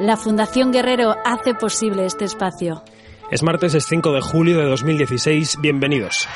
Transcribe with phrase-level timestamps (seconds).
[0.00, 2.82] La Fundación Guerrero hace posible este espacio.
[3.30, 5.58] Es martes, es 5 de julio de 2016.
[5.60, 6.26] Bienvenidos.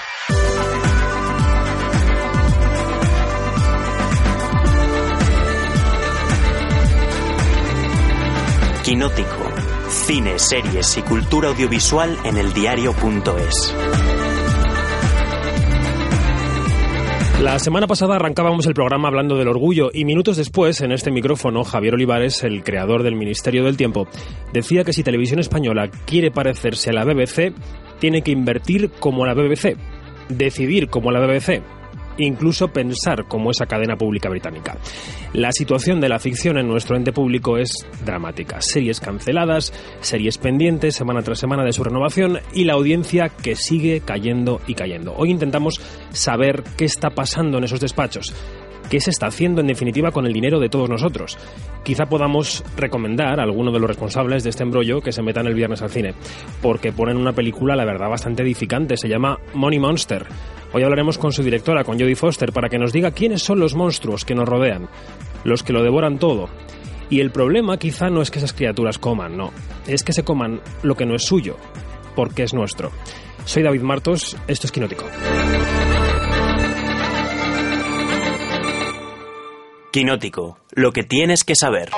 [8.85, 9.51] Quinótico.
[9.89, 13.75] Cine, series y cultura audiovisual en el diario.es.
[17.43, 21.65] La semana pasada arrancábamos el programa hablando del orgullo y minutos después, en este micrófono,
[21.65, 24.07] Javier Olivares, el creador del Ministerio del Tiempo,
[24.53, 27.53] decía que si Televisión Española quiere parecerse a la BBC,
[27.99, 29.77] tiene que invertir como la BBC,
[30.29, 31.61] decidir como la BBC,
[32.19, 34.77] incluso pensar como esa cadena pública británica.
[35.33, 38.61] La situación de la ficción en nuestro ente público es dramática.
[38.61, 44.01] Series canceladas, series pendientes semana tras semana de su renovación y la audiencia que sigue
[44.01, 45.15] cayendo y cayendo.
[45.17, 48.35] Hoy intentamos saber qué está pasando en esos despachos.
[48.91, 51.39] ¿Qué se está haciendo en definitiva con el dinero de todos nosotros?
[51.83, 55.55] Quizá podamos recomendar a alguno de los responsables de este embrollo que se metan el
[55.55, 56.15] viernes al cine,
[56.61, 58.97] porque ponen una película, la verdad, bastante edificante.
[58.97, 60.27] Se llama Money Monster.
[60.77, 63.77] Hoy hablaremos con su directora, con Jodie Foster, para que nos diga quiénes son los
[63.77, 64.89] monstruos que nos rodean,
[65.45, 66.49] los que lo devoran todo.
[67.09, 69.53] Y el problema quizá no es que esas criaturas coman, no,
[69.87, 71.57] es que se coman lo que no es suyo,
[72.17, 72.91] porque es nuestro.
[73.45, 75.05] Soy David Martos, esto es Quinótico.
[79.93, 81.91] Quinótico, lo que tienes que saber.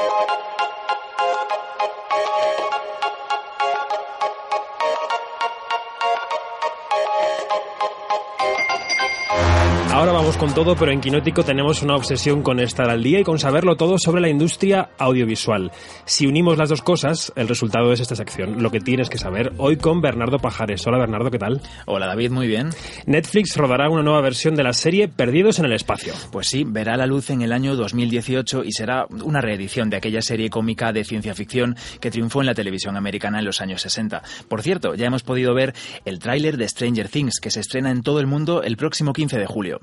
[10.07, 13.23] Ahora vamos con todo, pero en Quinótico tenemos una obsesión con estar al día y
[13.23, 15.71] con saberlo todo sobre la industria audiovisual.
[16.05, 19.53] Si unimos las dos cosas, el resultado es esta sección, lo que tienes que saber,
[19.59, 20.85] hoy con Bernardo Pajares.
[20.85, 21.61] Hola Bernardo, ¿qué tal?
[21.85, 22.71] Hola David, muy bien.
[23.07, 26.13] Netflix rodará una nueva versión de la serie Perdidos en el Espacio.
[26.33, 30.23] Pues sí, verá la luz en el año 2018 y será una reedición de aquella
[30.23, 34.25] serie cómica de ciencia ficción que triunfó en la televisión americana en los años 60.
[34.49, 35.73] Por cierto, ya hemos podido ver
[36.05, 39.39] el tráiler de Stranger Things, que se estrena en todo el mundo el próximo 15
[39.39, 39.81] de julio.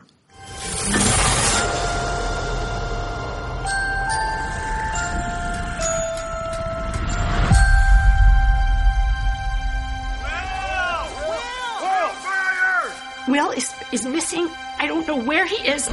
[13.27, 14.49] Will is, is missing.
[14.77, 15.89] I don't know where he is.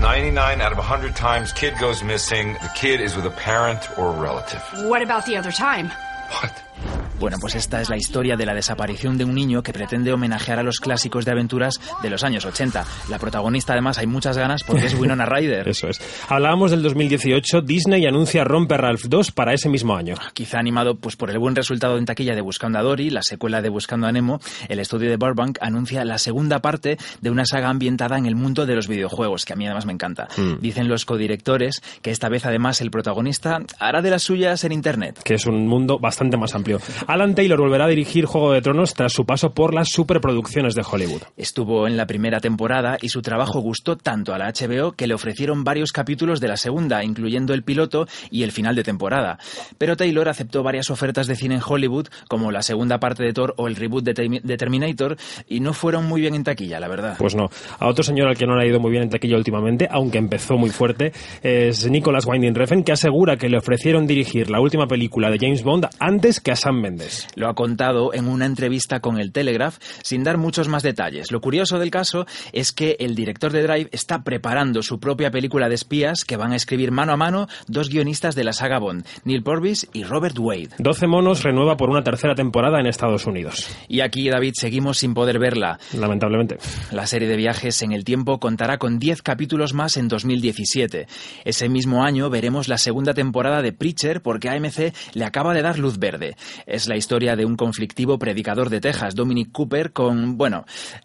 [0.00, 2.54] 99 out of 100 times, kid goes missing.
[2.54, 4.62] The kid is with a parent or a relative.
[4.88, 5.90] What about the other time?
[6.30, 6.65] What?
[7.18, 10.58] Bueno, pues esta es la historia de la desaparición de un niño que pretende homenajear
[10.58, 12.84] a los clásicos de aventuras de los años 80.
[13.08, 15.66] La protagonista, además, hay muchas ganas porque es Winona Ryder.
[15.66, 15.98] Eso es.
[16.28, 20.14] Hablábamos del 2018, Disney anuncia Romper Ralph 2 para ese mismo año.
[20.34, 23.62] Quizá animado pues por el buen resultado en taquilla de Buscando a Dory, la secuela
[23.62, 27.70] de Buscando a Nemo, el estudio de Burbank anuncia la segunda parte de una saga
[27.70, 30.28] ambientada en el mundo de los videojuegos, que a mí además me encanta.
[30.36, 30.60] Mm.
[30.60, 35.20] Dicen los codirectores que esta vez además el protagonista hará de las suyas en Internet.
[35.24, 36.78] que es un mundo bastante más amplio.
[37.06, 40.82] Alan Taylor volverá a dirigir Juego de Tronos tras su paso por las superproducciones de
[40.90, 41.22] Hollywood.
[41.36, 45.14] Estuvo en la primera temporada y su trabajo gustó tanto a la HBO que le
[45.14, 49.38] ofrecieron varios capítulos de la segunda, incluyendo el piloto y el final de temporada.
[49.78, 53.54] Pero Taylor aceptó varias ofertas de cine en Hollywood, como la segunda parte de Thor
[53.56, 55.16] o el reboot de, Termi- de Terminator,
[55.48, 57.16] y no fueron muy bien en taquilla, la verdad.
[57.18, 57.48] Pues no.
[57.78, 60.18] A otro señor al que no le ha ido muy bien en taquilla últimamente, aunque
[60.18, 61.12] empezó muy fuerte,
[61.42, 65.62] es Nicholas Winding Refn, que asegura que le ofrecieron dirigir la última película de James
[65.62, 66.95] Bond antes que a Sam Mendes.
[67.34, 71.30] Lo ha contado en una entrevista con el Telegraph sin dar muchos más detalles.
[71.30, 75.68] Lo curioso del caso es que el director de Drive está preparando su propia película
[75.68, 79.06] de espías que van a escribir mano a mano dos guionistas de la saga Bond,
[79.24, 80.70] Neil Purvis y Robert Wade.
[80.78, 83.68] 12 monos renueva por una tercera temporada en Estados Unidos.
[83.88, 85.78] Y aquí, David, seguimos sin poder verla.
[85.92, 86.58] Lamentablemente.
[86.90, 91.06] La serie de viajes en el tiempo contará con 10 capítulos más en 2017.
[91.44, 95.78] Ese mismo año veremos la segunda temporada de Preacher porque AMC le acaba de dar
[95.78, 96.36] luz verde.
[96.66, 100.64] Es la historia de un conflictivo predicador de Texas, Dominic Cooper, con, bueno,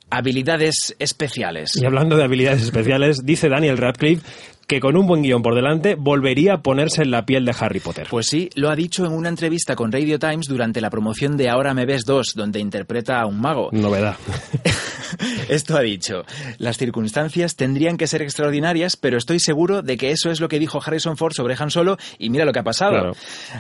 [0.10, 1.72] habilidades especiales.
[1.82, 4.24] Y hablando de habilidades especiales, dice Daniel Radcliffe
[4.72, 7.82] que con un buen guion por delante volvería a ponerse en la piel de Harry
[7.82, 8.08] Potter.
[8.10, 11.50] Pues sí, lo ha dicho en una entrevista con Radio Times durante la promoción de
[11.50, 13.68] Ahora me ves 2, donde interpreta a un mago.
[13.74, 14.16] Novedad.
[15.50, 16.24] Esto ha dicho.
[16.58, 20.58] Las circunstancias tendrían que ser extraordinarias, pero estoy seguro de que eso es lo que
[20.58, 22.92] dijo Harrison Ford sobre Han Solo y mira lo que ha pasado.
[22.94, 23.12] Claro.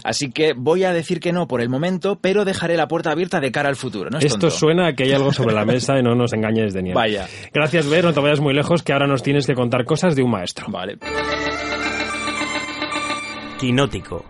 [0.06, 3.42] Así que voy a decir que no por el momento, pero dejaré la puerta abierta
[3.42, 4.10] de cara al futuro.
[4.10, 4.56] ¿no es Esto tonto?
[4.56, 6.96] suena a que hay algo sobre la mesa y no nos engañes de nieve.
[6.96, 7.28] Vaya.
[7.54, 10.24] Gracias, Ver, no te vayas muy lejos, que ahora nos tienes que contar cosas de
[10.24, 10.68] un maestro.
[10.70, 10.98] Vale.
[13.60, 14.24] Quinótico.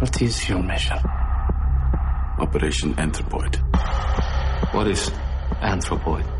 [0.00, 0.98] What is your mission?
[2.38, 3.56] Operation Anthropoid.
[4.74, 5.10] What is
[5.62, 6.35] anthropoid?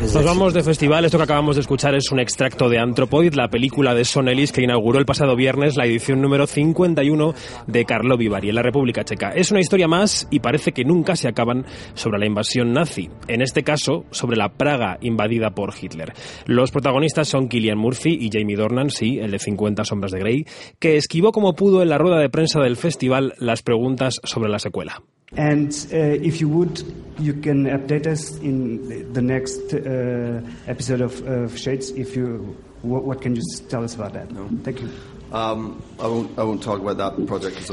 [0.00, 1.04] Nos vamos de festival.
[1.04, 4.50] Esto que acabamos de escuchar es un extracto de Anthropoid, la película de Son Ellis
[4.50, 7.34] que inauguró el pasado viernes la edición número 51
[7.66, 9.28] de Carlo Vivari en la República Checa.
[9.28, 13.10] Es una historia más y parece que nunca se acaban sobre la invasión nazi.
[13.28, 16.14] En este caso, sobre la Praga invadida por Hitler.
[16.46, 20.46] Los protagonistas son Killian Murphy y Jamie Dornan, sí, el de 50 sombras de Grey,
[20.78, 24.58] que esquivó como pudo en la rueda de prensa del festival las preguntas sobre la
[24.58, 25.02] secuela.
[25.36, 26.82] And uh, if you would,
[27.18, 31.90] you can update us in the next uh, episode of, of Shades.
[31.90, 34.30] If you, what, what, can you tell us about that?
[34.30, 34.48] No.
[34.62, 34.90] Thank you.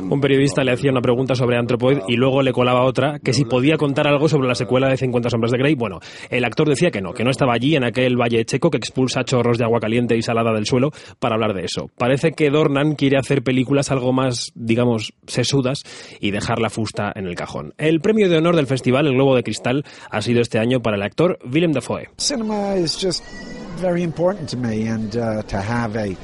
[0.10, 3.44] Un periodista le hacía una pregunta sobre Anthropoid y luego le colaba otra que si
[3.44, 5.76] podía contar algo sobre la secuela de 50 sombras de Grey.
[5.76, 8.78] Bueno, el actor decía que no, que no estaba allí en aquel valle checo que
[8.78, 11.90] expulsa chorros de agua caliente y salada del suelo para hablar de eso.
[11.98, 15.84] Parece que Dornan quiere hacer películas algo más, digamos, sesudas
[16.22, 17.74] y dejar la fusta en el cajón.
[17.78, 20.96] El premio de honor del festival, el Globo de Cristal, ha sido este año para
[20.96, 22.10] el actor Willem Dafoe.
[22.18, 23.24] Cinema is just
[23.82, 26.16] very important to me and uh, to have a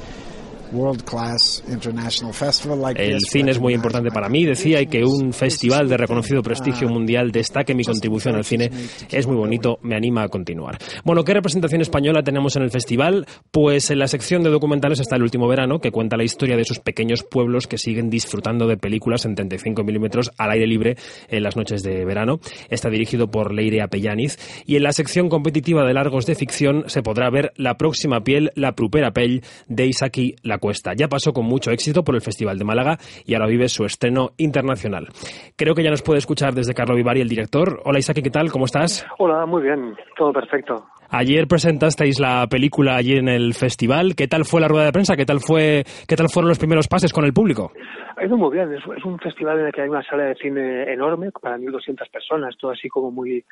[2.96, 6.88] el cine es muy importante para mí, decía, y que un festival de reconocido prestigio
[6.88, 8.70] mundial destaque mi contribución al cine
[9.10, 10.78] es muy bonito, me anima a continuar.
[11.04, 13.26] Bueno, ¿qué representación española tenemos en el festival?
[13.50, 16.62] Pues en la sección de documentales está El último verano, que cuenta la historia de
[16.62, 20.96] esos pequeños pueblos que siguen disfrutando de películas en 35 milímetros al aire libre
[21.28, 22.40] en las noches de verano.
[22.68, 24.38] Está dirigido por Leire Apellaniz.
[24.66, 28.52] Y en la sección competitiva de largos de ficción se podrá ver La próxima piel,
[28.54, 30.92] La prupera pell de Isaki La Cuesta.
[30.94, 34.30] Ya pasó con mucho éxito por el Festival de Málaga y ahora vive su estreno
[34.36, 35.08] internacional.
[35.56, 37.80] Creo que ya nos puede escuchar desde Carlo Vivari, el director.
[37.84, 38.50] Hola Isaki, ¿qué tal?
[38.50, 39.06] ¿Cómo estás?
[39.18, 40.86] Hola, muy bien, todo perfecto.
[41.08, 44.14] Ayer presentasteis la película allí en el festival.
[44.16, 45.16] ¿Qué tal fue la rueda de prensa?
[45.16, 45.84] ¿Qué tal fue?
[46.08, 47.72] ¿Qué tal fueron los primeros pases con el público?
[48.16, 48.72] Ha ido muy bien.
[48.72, 52.56] Es, un festival en el que hay una sala de cine enorme para 1.200 personas,
[52.58, 53.44] todo así como muy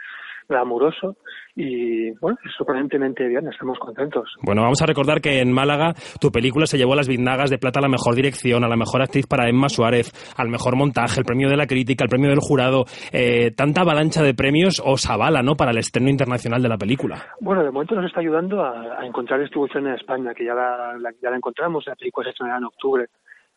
[0.48, 1.16] glamuroso
[1.56, 4.28] y bueno, es sorprendentemente bien, estamos contentos.
[4.42, 7.78] Bueno, vamos a recordar que en Málaga tu película se llevó las Biznagas de plata
[7.78, 11.24] a la mejor dirección, a la mejor actriz para Emma Suárez, al mejor montaje, el
[11.24, 12.84] premio de la crítica, el premio del jurado.
[13.12, 17.22] Eh, tanta avalancha de premios os avala, ¿no?, para el estreno internacional de la película.
[17.40, 21.30] Bueno, de momento nos está ayudando a, encontrar distribución en España, que ya la, ya
[21.30, 23.06] la encontramos, la película se estrenará en octubre.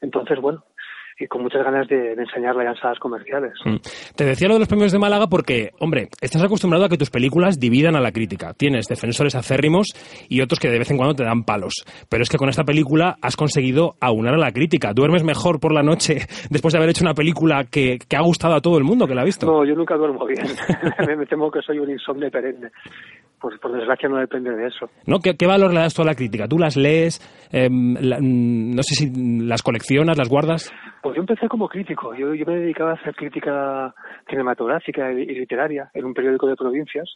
[0.01, 0.63] Entonces, bueno,
[1.19, 3.53] y con muchas ganas de, de enseñarla en salas comerciales.
[3.65, 3.77] Mm.
[4.15, 7.09] Te decía lo de los premios de Málaga porque, hombre, estás acostumbrado a que tus
[7.09, 8.53] películas dividan a la crítica.
[8.53, 9.87] Tienes defensores acérrimos
[10.29, 11.73] y otros que de vez en cuando te dan palos.
[12.09, 14.93] Pero es que con esta película has conseguido aunar a la crítica.
[14.93, 16.19] Duermes mejor por la noche
[16.49, 19.15] después de haber hecho una película que, que ha gustado a todo el mundo que
[19.15, 19.47] la ha visto.
[19.47, 20.45] No, yo nunca duermo bien.
[21.17, 22.69] Me temo que soy un insomnio perenne
[23.39, 24.89] pues por desgracia no depende de eso.
[25.05, 25.19] ¿No?
[25.19, 26.47] ¿Qué, valor le das tú a la crítica?
[26.47, 27.21] ¿Tú las lees?
[27.51, 29.11] Em, mm, no sé si
[29.45, 30.71] las coleccionas, las guardas.
[31.07, 32.13] Pues yo empecé como crítico.
[32.13, 33.95] Yo, yo me dedicaba a hacer crítica
[34.29, 37.09] cinematográfica y, literaria en un periódico de provincias.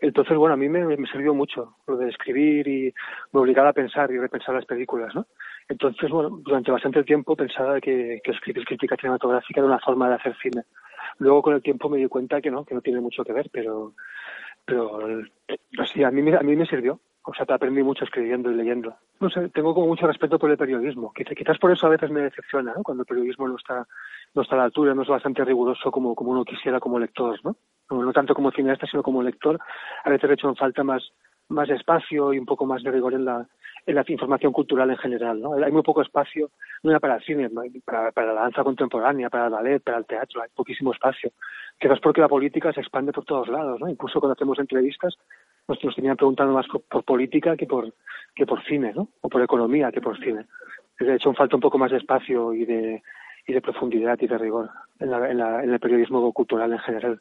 [0.00, 2.94] Entonces, bueno, a mí me, me sirvió mucho lo de escribir y
[3.32, 5.26] me obligaba a pensar y repensar las películas, ¿no?
[5.68, 10.14] Entonces, bueno, durante bastante tiempo pensaba que, que escribir crítica cinematográfica era una forma de
[10.14, 10.62] hacer cine.
[11.18, 13.50] Luego, con el tiempo, me di cuenta que no, que no tiene mucho que ver,
[13.52, 13.92] pero
[14.64, 15.00] pero
[15.92, 16.98] sí, a mí, a mí me sirvió.
[17.26, 18.94] O sea, te aprendí mucho escribiendo y leyendo.
[19.18, 21.12] No sé, tengo como mucho respeto por el periodismo.
[21.14, 22.82] Quizás por eso a veces me decepciona, ¿no?
[22.82, 23.86] Cuando el periodismo no está,
[24.34, 27.40] no está a la altura, no es bastante riguroso como, como uno quisiera como lector,
[27.42, 27.56] ¿no?
[27.90, 29.58] No, tanto como cineasta, sino como lector.
[30.04, 31.02] A veces he hecho en falta más,
[31.48, 33.46] más espacio y un poco más de rigor en la,
[33.86, 35.40] en la información cultural en general.
[35.40, 35.54] ¿no?
[35.54, 36.50] Hay muy poco espacio,
[36.82, 37.50] no para el cine,
[37.84, 41.32] para, para la danza contemporánea, para el ballet, para el teatro, hay poquísimo espacio.
[41.78, 43.80] Quizás porque la política se expande por todos lados.
[43.80, 43.88] ¿no?
[43.88, 45.14] Incluso cuando hacemos entrevistas
[45.68, 47.92] nos, nos tenían preguntando más por, política que por,
[48.34, 49.08] que por cine, ¿no?
[49.20, 50.46] o por economía que por cine.
[50.98, 53.02] De hecho, falta un poco más de espacio y de,
[53.46, 56.78] y de profundidad y de rigor en, la, en, la, en el periodismo cultural en
[56.78, 57.20] general.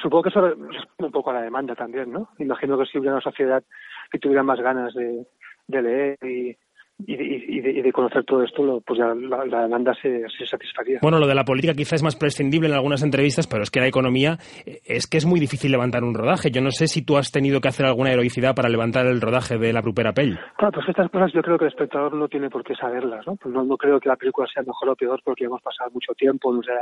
[0.00, 2.28] Supongo que eso responde un poco a la demanda también, ¿no?
[2.38, 3.64] Imagino que si hubiera una sociedad
[4.10, 5.26] que tuviera más ganas de
[5.68, 6.56] leer y,
[7.06, 10.98] y, de, conocer todo esto, pues ya la, demanda se, satisfaría.
[11.02, 13.80] Bueno, lo de la política quizás es más prescindible en algunas entrevistas, pero es que
[13.80, 16.50] la economía eh, es que es muy difícil levantar un rodaje.
[16.50, 19.58] Yo no sé si tú has tenido que hacer alguna heroicidad para levantar el rodaje
[19.58, 20.38] de La Prupera Pell.
[20.56, 23.36] Claro, pues estas cosas yo creo que el espectador no tiene por qué saberlas, ¿no?
[23.36, 26.14] Pues no, no creo que la película sea mejor o peor porque hemos pasado mucho
[26.14, 26.80] tiempo, no sea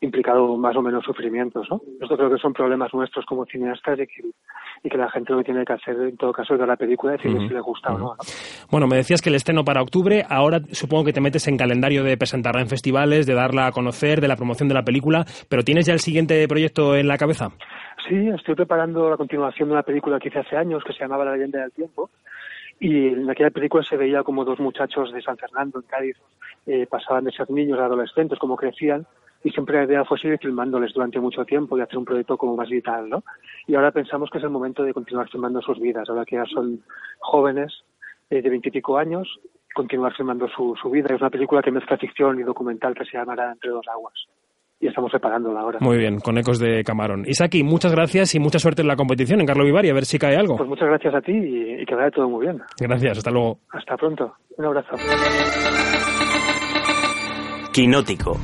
[0.00, 1.80] implicado más o menos sufrimientos, ¿no?
[2.00, 4.28] Esto creo que son problemas nuestros como cineastas y que,
[4.84, 6.76] y que la gente lo que tiene que hacer en todo caso es ver la
[6.76, 8.16] película y si le gusta o no,
[8.70, 12.04] Bueno, me decías que el estreno para octubre, ahora supongo que te metes en calendario
[12.04, 15.64] de presentarla en festivales, de darla a conocer, de la promoción de la película, pero
[15.64, 17.50] ¿tienes ya el siguiente proyecto en la cabeza?
[18.08, 21.24] Sí, estoy preparando la continuación de una película que hice hace años que se llamaba
[21.24, 22.10] La leyenda del tiempo.
[22.80, 26.16] Y en aquella película se veía como dos muchachos de San Fernando, en Cádiz,
[26.66, 29.04] eh, pasaban de ser niños a adolescentes, como crecían,
[29.44, 32.56] y siempre la idea fue seguir filmándoles durante mucho tiempo y hacer un proyecto como
[32.56, 33.22] más vital, ¿no?
[33.66, 36.44] Y ahora pensamos que es el momento de continuar filmando sus vidas, ahora que ya
[36.52, 36.80] son
[37.20, 37.72] jóvenes
[38.30, 39.28] eh, de veintipico años,
[39.74, 41.14] continuar filmando su, su vida.
[41.14, 44.14] Es una película que mezcla ficción y documental que se llamará Entre dos aguas.
[44.80, 45.78] Y estamos preparándola ahora.
[45.80, 47.24] Muy bien, con ecos de Camarón.
[47.26, 50.20] Isaki, muchas gracias y mucha suerte en la competición en Carlo Vivari, a ver si
[50.20, 50.56] cae algo.
[50.56, 52.60] Pues muchas gracias a ti y, y que vaya todo muy bien.
[52.80, 53.58] Gracias, hasta luego.
[53.70, 54.34] Hasta pronto.
[54.56, 54.94] Un abrazo.
[57.72, 58.36] Quinótico.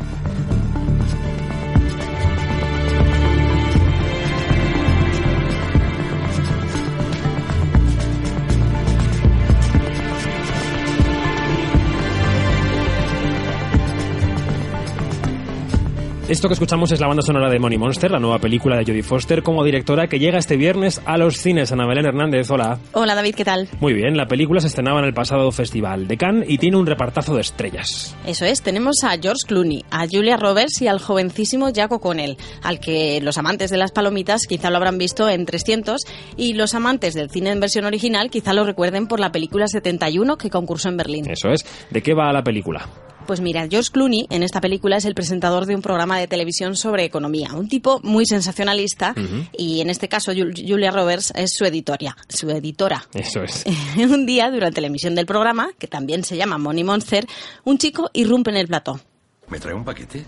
[16.27, 19.03] Esto que escuchamos es la banda sonora de Money Monster, la nueva película de Jodie
[19.03, 21.71] Foster como directora que llega este viernes a los cines.
[21.71, 22.79] Ana Belén Hernández, hola.
[22.93, 23.69] Hola David, ¿qué tal?
[23.79, 26.87] Muy bien, la película se estrenaba en el pasado Festival de Cannes y tiene un
[26.87, 28.17] repartazo de estrellas.
[28.27, 32.81] Eso es, tenemos a George Clooney, a Julia Roberts y al jovencísimo Jack O'Connell, al
[32.81, 36.01] que los amantes de las palomitas quizá lo habrán visto en 300
[36.39, 40.39] y los amantes del cine en versión original quizá lo recuerden por la película 71
[40.39, 41.31] que concursó en Berlín.
[41.31, 41.67] Eso es.
[41.91, 42.89] ¿De qué va la película?
[43.27, 46.77] Pues mira, George Clooney en esta película es el presentador de un programa de televisión
[46.77, 49.15] sobre economía, un tipo muy sensacionalista
[49.57, 53.07] y en este caso Julia Roberts es su editora, su editora.
[53.15, 53.65] Eso es.
[53.97, 57.27] un día durante la emisión del programa, que también se llama Money Monster,
[57.65, 59.01] un chico irrumpe en el plató.
[59.49, 60.25] ¿Me trae un paquete?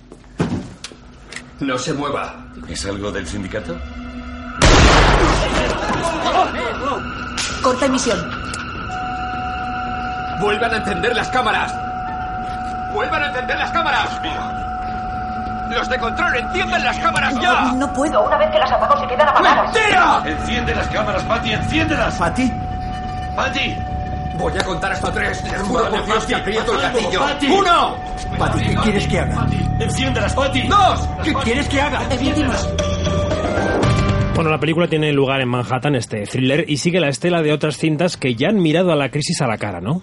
[1.60, 2.52] No se mueva.
[2.68, 3.78] ¿Es algo del sindicato?
[7.62, 8.18] Corta emisión.
[10.40, 11.85] Vuelvan a encender las cámaras.
[12.96, 14.20] ¡Vuelvan a encender las cámaras!
[15.68, 17.72] ¡Los de control, enciendan las cámaras ya!
[17.74, 19.74] No puedo, una vez que las apago se quedan apagadas.
[19.74, 20.22] ¡Mentira!
[20.24, 21.52] ¡Enciende las cámaras, Patty!
[21.52, 22.14] ¡Enciéndelas!
[22.14, 22.50] ¿Patty?
[23.36, 23.76] ¡Patty!
[24.38, 25.44] Voy a contar hasta tres.
[25.44, 27.20] Les juro por Dios que aprieto el gatillo.
[27.20, 27.46] Patty.
[27.48, 27.96] ¡Uno!
[28.38, 29.46] Patty, ¿qué quieres que haga?
[29.78, 30.62] ¡Enciéndelas, Patty!
[30.66, 31.08] ¡Dos!
[31.22, 32.00] ¿Qué quieres que haga?
[32.10, 32.68] Evítenos.
[34.34, 37.76] Bueno, la película tiene lugar en Manhattan, este thriller, y sigue la estela de otras
[37.76, 40.00] cintas que ya han mirado a la crisis a la cara, ¿no?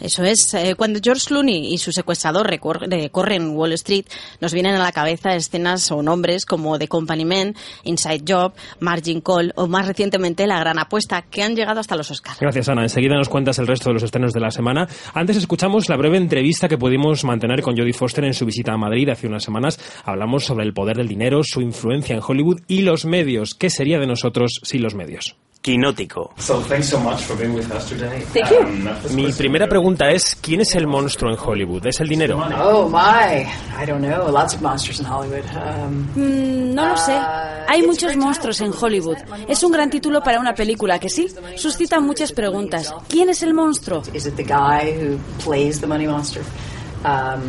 [0.00, 4.04] Eso es, eh, cuando George Clooney y su secuestrador recor- recorren Wall Street,
[4.40, 9.20] nos vienen a la cabeza escenas o nombres como The Company Men, Inside Job, Margin
[9.20, 12.38] Call o más recientemente La Gran Apuesta, que han llegado hasta los Oscars.
[12.40, 12.82] Gracias, Ana.
[12.82, 14.86] Enseguida nos cuentas el resto de los estrenos de la semana.
[15.14, 18.76] Antes escuchamos la breve entrevista que pudimos mantener con Jodie Foster en su visita a
[18.76, 19.80] Madrid hace unas semanas.
[20.04, 23.54] Hablamos sobre el poder del dinero, su influencia en Hollywood y los medios.
[23.54, 25.36] ¿Qué sería de nosotros sin los medios?
[25.66, 26.30] Quinótico.
[29.10, 31.84] Mi primera pregunta es, ¿quién es el monstruo en Hollywood?
[31.88, 32.40] ¿Es el dinero?
[32.62, 34.30] Oh my, I don't know.
[34.30, 35.42] Lots of monsters in Hollywood.
[35.56, 37.18] Um, Mm, no lo sé.
[37.66, 39.16] Hay muchos monstruos en Hollywood.
[39.48, 42.94] Es un gran título para una película que sí, suscita muchas preguntas.
[43.08, 44.02] ¿Quién es el monstruo?
[44.14, 46.44] is it the guy who plays the money monster?
[47.04, 47.42] Um,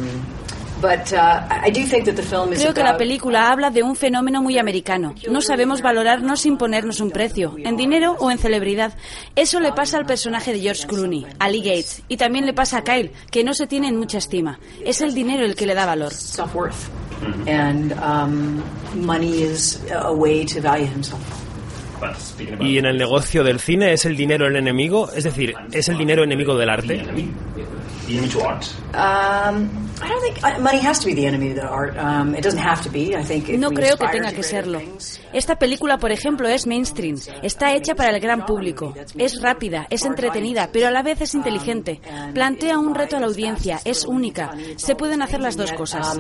[0.81, 3.83] but uh, I do think that the film is Creo que la película habla de
[3.83, 5.13] un fenómeno muy americano.
[5.29, 8.93] No sabemos valorarnos sin ponernos un precio, en dinero o en celebridad.
[9.35, 12.79] Eso le pasa al personaje de George Clooney, a Lee Gates, y también le pasa
[12.79, 14.59] a Kyle, que no se tiene en mucha estima.
[14.83, 16.13] Es el dinero el que le da valor.
[16.13, 16.89] self-worth.
[17.47, 17.95] And
[18.95, 21.19] money is a way to value himself.
[22.59, 25.09] ¿Y en el negocio del cine es el dinero el enemigo?
[25.11, 27.03] Es decir, ¿es el dinero enemigo del arte?
[28.93, 29.69] Um,
[30.01, 31.97] I don't think uh, money has to be the enemy of the art.
[31.97, 33.15] Um, it doesn't have to be.
[33.15, 34.81] I think No creo que tenga to que serlo.
[35.33, 37.17] Esta película, por ejemplo, es mainstream.
[37.41, 38.93] Está hecha para el gran público.
[39.17, 41.99] Es rápida, es entretenida, pero a la vez es inteligente.
[42.33, 44.51] Plantea un reto a la audiencia, es única.
[44.77, 46.19] Se pueden hacer las dos cosas.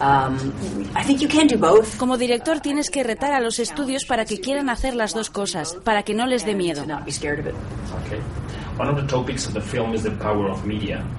[0.00, 0.36] Um.
[1.98, 5.76] Como director tienes que retar a los estudios para que quieran hacer las dos cosas,
[5.84, 6.84] para que no les dé miedo.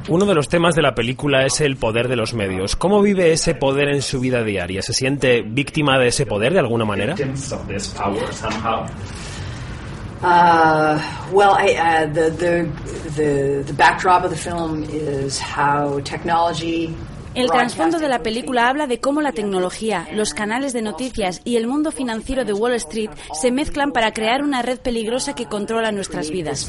[0.09, 2.75] Uno de los temas de la película es el poder de los medios.
[2.75, 4.81] ¿Cómo vive ese poder en su vida diaria?
[4.81, 7.15] ¿Se siente víctima de ese poder de alguna manera?
[17.35, 21.57] El trasfondo de la película habla de cómo la tecnología, los canales de noticias y
[21.57, 25.91] el mundo financiero de Wall Street se mezclan para crear una red peligrosa que controla
[25.91, 26.65] nuestras vidas.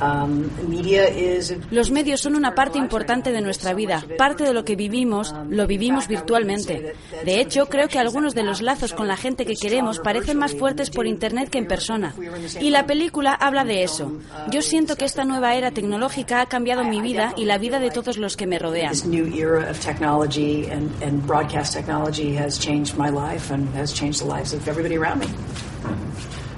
[0.00, 4.04] Um, media is Los medios son una parte importante de nuestra vida.
[4.16, 6.94] Parte de lo que vivimos lo vivimos virtualmente.
[7.24, 10.54] De hecho, creo que algunos de los lazos con la gente que queremos parecen más
[10.54, 12.14] fuertes por Internet que en persona.
[12.60, 14.12] Y la película habla de eso.
[14.50, 17.90] Yo siento que esta nueva era tecnológica ha cambiado mi vida y la vida de
[17.90, 18.90] todos los que me rodean.
[18.90, 23.92] this new era of technology and, and broadcast technology has changed my life and has
[23.92, 25.26] changed the lives of everybody around me.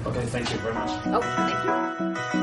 [0.05, 0.89] Okay, thank you very much.
[1.07, 2.42] Oh, thank you.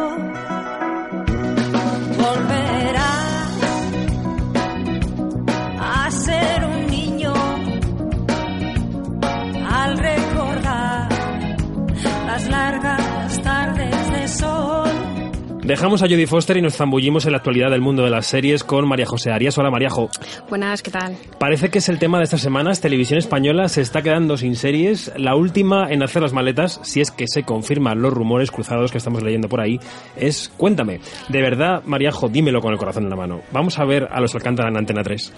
[15.63, 18.63] Dejamos a Jodie Foster y nos zambullimos en la actualidad del mundo de las series
[18.63, 19.55] con María José Arias.
[19.59, 20.09] Hola Maríajo.
[20.49, 21.15] Buenas, ¿qué tal?
[21.37, 22.81] Parece que es el tema de estas semanas.
[22.81, 25.11] Televisión Española se está quedando sin series.
[25.17, 28.97] La última en hacer las maletas, si es que se confirman los rumores cruzados que
[28.97, 29.79] estamos leyendo por ahí,
[30.15, 30.99] es Cuéntame.
[31.29, 33.41] De verdad, Maríajo, dímelo con el corazón en la mano.
[33.51, 35.31] Vamos a ver a los Alcántara en Antena 3.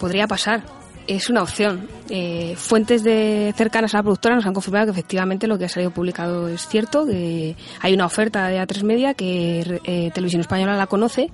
[0.00, 0.62] Podría pasar.
[1.08, 1.88] Es una opción.
[2.10, 5.68] Eh, fuentes de cercanas a la productora nos han confirmado que efectivamente lo que ha
[5.70, 10.76] salido publicado es cierto, que hay una oferta de A3 Media que eh, Televisión Española
[10.76, 11.30] la conoce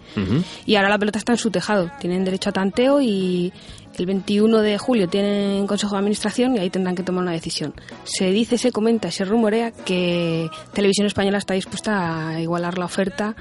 [0.65, 1.91] y ahora la pelota está en su tejado.
[1.99, 3.53] Tienen derecho a tanteo y
[3.99, 7.75] el 21 de julio tienen consejo de administración y ahí tendrán que tomar una decisión.
[8.05, 13.35] Se dice, se comenta, se rumorea que Televisión Española está dispuesta a igualar la oferta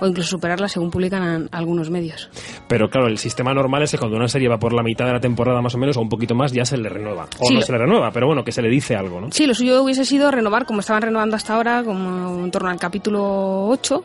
[0.00, 2.30] o incluso superarla según publican algunos medios.
[2.68, 5.12] Pero claro, el sistema normal es que cuando una serie va por la mitad de
[5.12, 7.24] la temporada más o menos o un poquito más ya se le renueva.
[7.40, 9.28] O Sí, no lo- se le renueva, pero bueno, que se le dice algo, ¿no?
[9.32, 12.78] Sí, lo suyo hubiese sido renovar como estaban renovando hasta ahora, como en torno al
[12.78, 14.04] capítulo 8,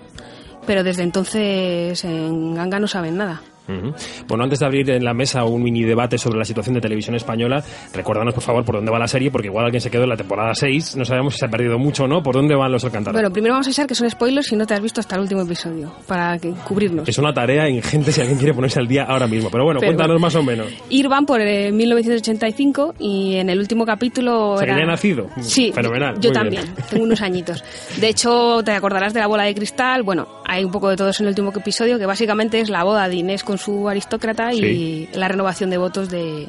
[0.65, 3.41] pero desde entonces en Ganga no saben nada.
[3.67, 3.93] Ujú.
[4.27, 7.15] Bueno, antes de abrir en la mesa un mini debate sobre la situación de televisión
[7.15, 10.09] española, recuérdanos por favor por dónde va la serie, porque igual alguien se quedó en
[10.09, 12.71] la temporada 6, no sabemos si se ha perdido mucho o no, por dónde van
[12.71, 13.13] los Alcántara.
[13.13, 15.21] Bueno, primero vamos a avisar que son spoilers si no te has visto hasta el
[15.21, 17.07] último episodio, para que- cubrirnos.
[17.07, 19.91] Es una tarea ingente si alguien quiere ponerse al día ahora mismo, pero bueno, Pero
[19.91, 20.25] cuéntanos bueno.
[20.25, 20.67] más o menos.
[20.89, 24.55] Ir van por eh, 1985 y en el último capítulo...
[24.59, 25.27] Que era- he nacido.
[25.41, 26.19] Sí, Fenomenal.
[26.19, 26.75] yo también, bien.
[26.89, 27.63] tengo unos añitos.
[27.99, 30.03] De hecho, te acordarás de la bola de cristal.
[30.03, 32.83] Bueno, hay un poco de todo eso en el último episodio, que básicamente es la
[32.83, 35.09] boda de Inés con su aristócrata y Sí.
[35.13, 36.47] la renovación de votos de,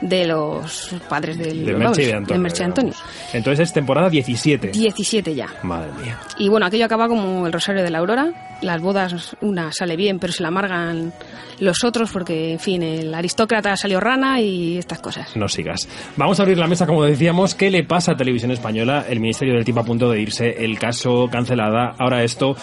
[0.00, 2.42] de los padres del Merche y de Antonio.
[2.42, 2.92] Merche y Antonio.
[3.32, 4.68] Entonces es temporada 17.
[4.72, 5.48] 17 ya.
[5.62, 6.18] Madre mía.
[6.38, 8.32] Y bueno, aquello acaba como el Rosario de la Aurora.
[8.62, 11.12] Las bodas, una sale bien, pero se la amargan
[11.58, 15.36] los otros porque, en fin, el aristócrata salió rana y estas cosas.
[15.36, 15.88] No sigas.
[16.16, 17.54] Vamos a abrir la mesa, como decíamos.
[17.56, 19.04] ¿Qué le pasa a Televisión Española?
[19.08, 20.64] El Ministerio del Tiempo a punto de irse.
[20.64, 21.94] El caso cancelada.
[21.98, 22.56] Ahora esto.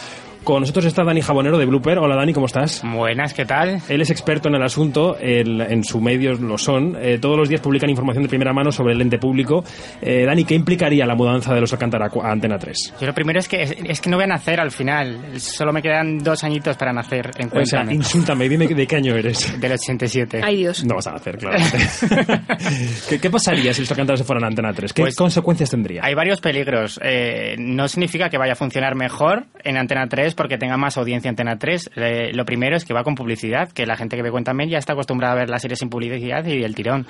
[0.49, 1.99] Con nosotros está Dani Jabonero de Blooper.
[1.99, 2.81] Hola Dani, ¿cómo estás?
[2.83, 3.83] Buenas, ¿qué tal?
[3.87, 6.97] Él es experto en el asunto, él- en su medio lo son.
[6.99, 9.63] Eh, todos los días publican información de primera mano sobre el ente público.
[10.01, 12.95] Eh, Dani, ¿qué implicaría la mudanza de los Alcántara a Antena 3?
[12.99, 15.19] Yo lo primero es que, es, que no voy a nacer al final.
[15.39, 19.55] Solo me quedan dos añitos para nacer O sea, insúltame, dime de qué año eres.
[19.61, 20.41] Del 87.
[20.43, 20.83] Ay, Dios.
[20.83, 21.57] No vas a hacer, claro.
[23.07, 24.93] ¿Qué, qué pasaría si los Alcántara se fueran a Antena 3?
[24.93, 26.01] ¿Qué Pues- consecuencias tendría?
[26.03, 26.99] Hay varios peligros.
[27.03, 31.27] Eh, no significa que vaya a funcionar mejor en Antena 3 porque tenga más audiencia
[31.27, 31.91] Antena 3.
[31.97, 34.77] Eh, lo primero es que va con publicidad, que la gente que ve Cuéntame ya
[34.77, 37.05] está acostumbrada a ver las series sin publicidad y el tirón.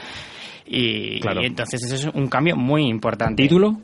[0.65, 1.43] Y, Claro.
[1.43, 3.43] y entonces eso es un cambio muy importante.
[3.43, 3.77] ¿Título?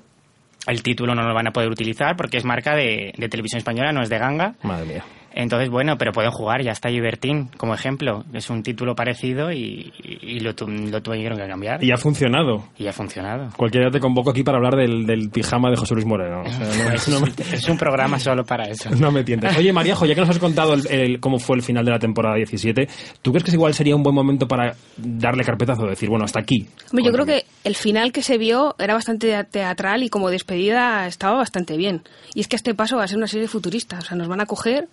[0.66, 3.92] El título no lo van a poder utilizar porque es marca de, de televisión española,
[3.92, 4.56] no es de ganga.
[4.64, 5.04] Madre mía.
[5.38, 8.24] Entonces, bueno, pero pueden jugar, ya está Ibertín como ejemplo.
[8.34, 11.84] Es un título parecido y, y- y lo, tu- lo tuvieron que cambiar.
[11.84, 12.64] Y ha funcionado.
[12.78, 13.50] Y ha funcionado.
[13.58, 16.42] Cualquiera te convoco aquí para hablar del, del pijama de José Luis Moreno.
[16.46, 18.90] O sea, no- Es, no me- es un programa solo para eso.
[18.92, 19.58] No me tientes.
[19.58, 22.00] Oye, Maríajo, ya que nos has contado el- el- cómo fue el final de la
[22.00, 22.88] temporada 17,
[23.22, 25.86] ¿tú crees que igual sería un buen momento para darle carpetazo?
[25.86, 26.66] Decir, bueno, hasta aquí.
[26.92, 31.06] Hombre, yo creo que el final que se vio era bastante teatral y como despedida
[31.08, 32.04] estaba bastante bien.
[32.34, 33.98] Y es que este paso va a ser una serie futurista.
[33.98, 34.88] O sea, nos van a coger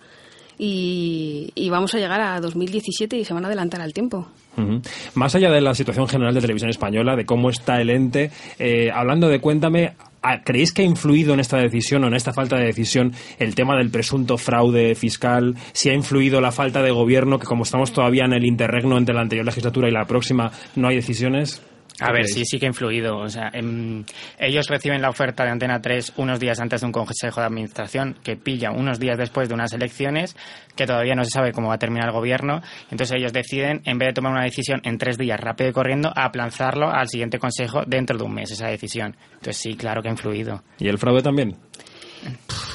[0.57, 4.27] y, vamos a llegar a 2017 y se van a adelantar al tiempo.
[5.15, 8.91] Más allá de la situación general de televisión española, de cómo está el ente, eh,
[8.93, 12.57] hablando de Cuéntame, ¿a- ¿creéis que ha influido en esta decisión o en esta falta
[12.57, 15.55] de decisión el tema del presunto fraude fiscal?
[15.71, 19.15] ¿Si ha influido la falta de gobierno, que como estamos todavía en el interregno entre
[19.15, 21.63] la anterior legislatura y la próxima, no hay decisiones?
[21.99, 23.17] A ¿Qué ver, sí, sí que ha influido.
[23.17, 24.03] O sea, em,
[24.39, 28.15] ellos reciben la oferta de Antena 3 unos días antes de un consejo de administración
[28.23, 30.35] que pilla unos días después de unas elecciones
[30.75, 32.61] que todavía no se sabe cómo va a terminar el gobierno.
[32.89, 36.11] Entonces ellos deciden, en vez de tomar una decisión en tres días rápido y corriendo,
[36.15, 39.15] a aplazarlo al siguiente consejo dentro de un mes, esa decisión.
[39.33, 40.63] Entonces sí, claro que ha influido.
[40.79, 41.55] ¿Y el fraude también?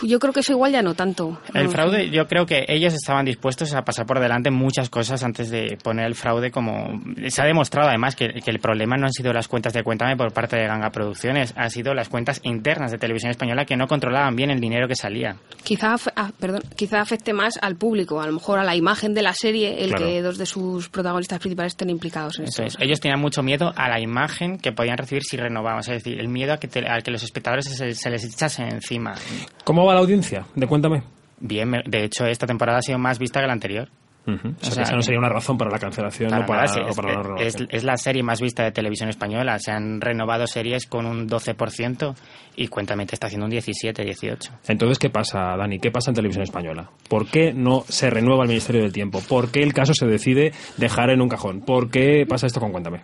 [0.02, 1.40] Yo creo que eso igual ya no tanto.
[1.54, 5.50] El fraude, yo creo que ellos estaban dispuestos a pasar por delante muchas cosas antes
[5.50, 7.00] de poner el fraude como...
[7.28, 10.16] Se ha demostrado además que, que el problema no han sido las cuentas de Cuéntame
[10.16, 13.88] por parte de Ganga Producciones, han sido las cuentas internas de Televisión Española que no
[13.88, 15.36] controlaban bien el dinero que salía.
[15.64, 19.22] Quizá, ah, perdón, quizá afecte más al público, a lo mejor a la imagen de
[19.22, 20.06] la serie, el Claro.
[20.06, 22.44] que dos de sus protagonistas principales estén implicados en.
[22.44, 22.76] Eso es.
[22.78, 26.28] Ellos tenían mucho miedo a la imagen que podían recibir si renovaban, es decir, el
[26.28, 29.14] miedo a que, te- a que los espectadores se, se les echasen encima.
[29.64, 31.02] ¿Cómo va la audiencia de Cuéntame?
[31.40, 31.70] bien.
[31.86, 33.88] De hecho, esta temporada ha sido más vista que la anterior.
[34.26, 34.36] Ujú.
[34.36, 36.46] O sea, O que sea, esa no sería una razón para la cancelación Para o
[36.46, 37.68] para, nada, o es, para la es- renovación.
[37.70, 39.58] es la serie más vista de televisión española.
[39.58, 42.14] Se han renovado series con un 12%
[42.56, 44.52] y Cuéntame te está haciendo un 17, 18.
[44.68, 45.78] Entonces, ¿qué pasa, Dani?
[45.78, 46.90] ¿Qué pasa en televisión española?
[47.08, 49.22] ¿Por qué no se renueva el Ministerio del Tiempo?
[49.26, 51.62] ¿Por qué el caso se decide dejar en un cajón?
[51.62, 53.00] ¿Por qué pasa esto con Cuéntame?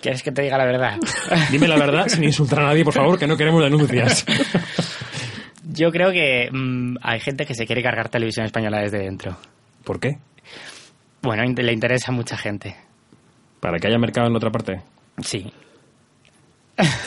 [0.00, 0.98] ¿Quieres que te diga la verdad?
[1.50, 4.24] Dime la verdad sin insultar a nadie, por favor, que no queremos denuncias.
[5.70, 9.36] Yo creo que mm, hay gente que se quiere cargar televisión española desde dentro.
[9.84, 10.18] ¿Por qué?
[11.22, 12.76] Bueno, le interesa a mucha gente.
[13.60, 14.80] ¿Para que haya mercado en otra parte?
[15.22, 15.52] Sí.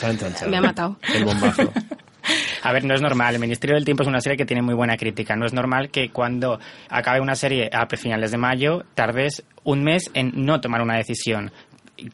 [0.00, 0.50] Chan, chan, chan.
[0.50, 0.96] Me ha matado.
[1.14, 1.72] El bombazo.
[2.62, 3.34] A ver, no es normal.
[3.34, 5.34] El Ministerio del Tiempo es una serie que tiene muy buena crítica.
[5.34, 10.08] No es normal que cuando acabe una serie a finales de mayo tardes un mes
[10.14, 11.50] en no tomar una decisión.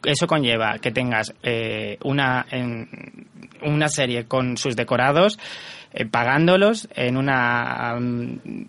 [0.04, 2.88] Eso conlleva que tengas eh, una, en-
[3.62, 5.38] una serie con sus decorados
[6.00, 8.66] eh, pagándolos en una mm,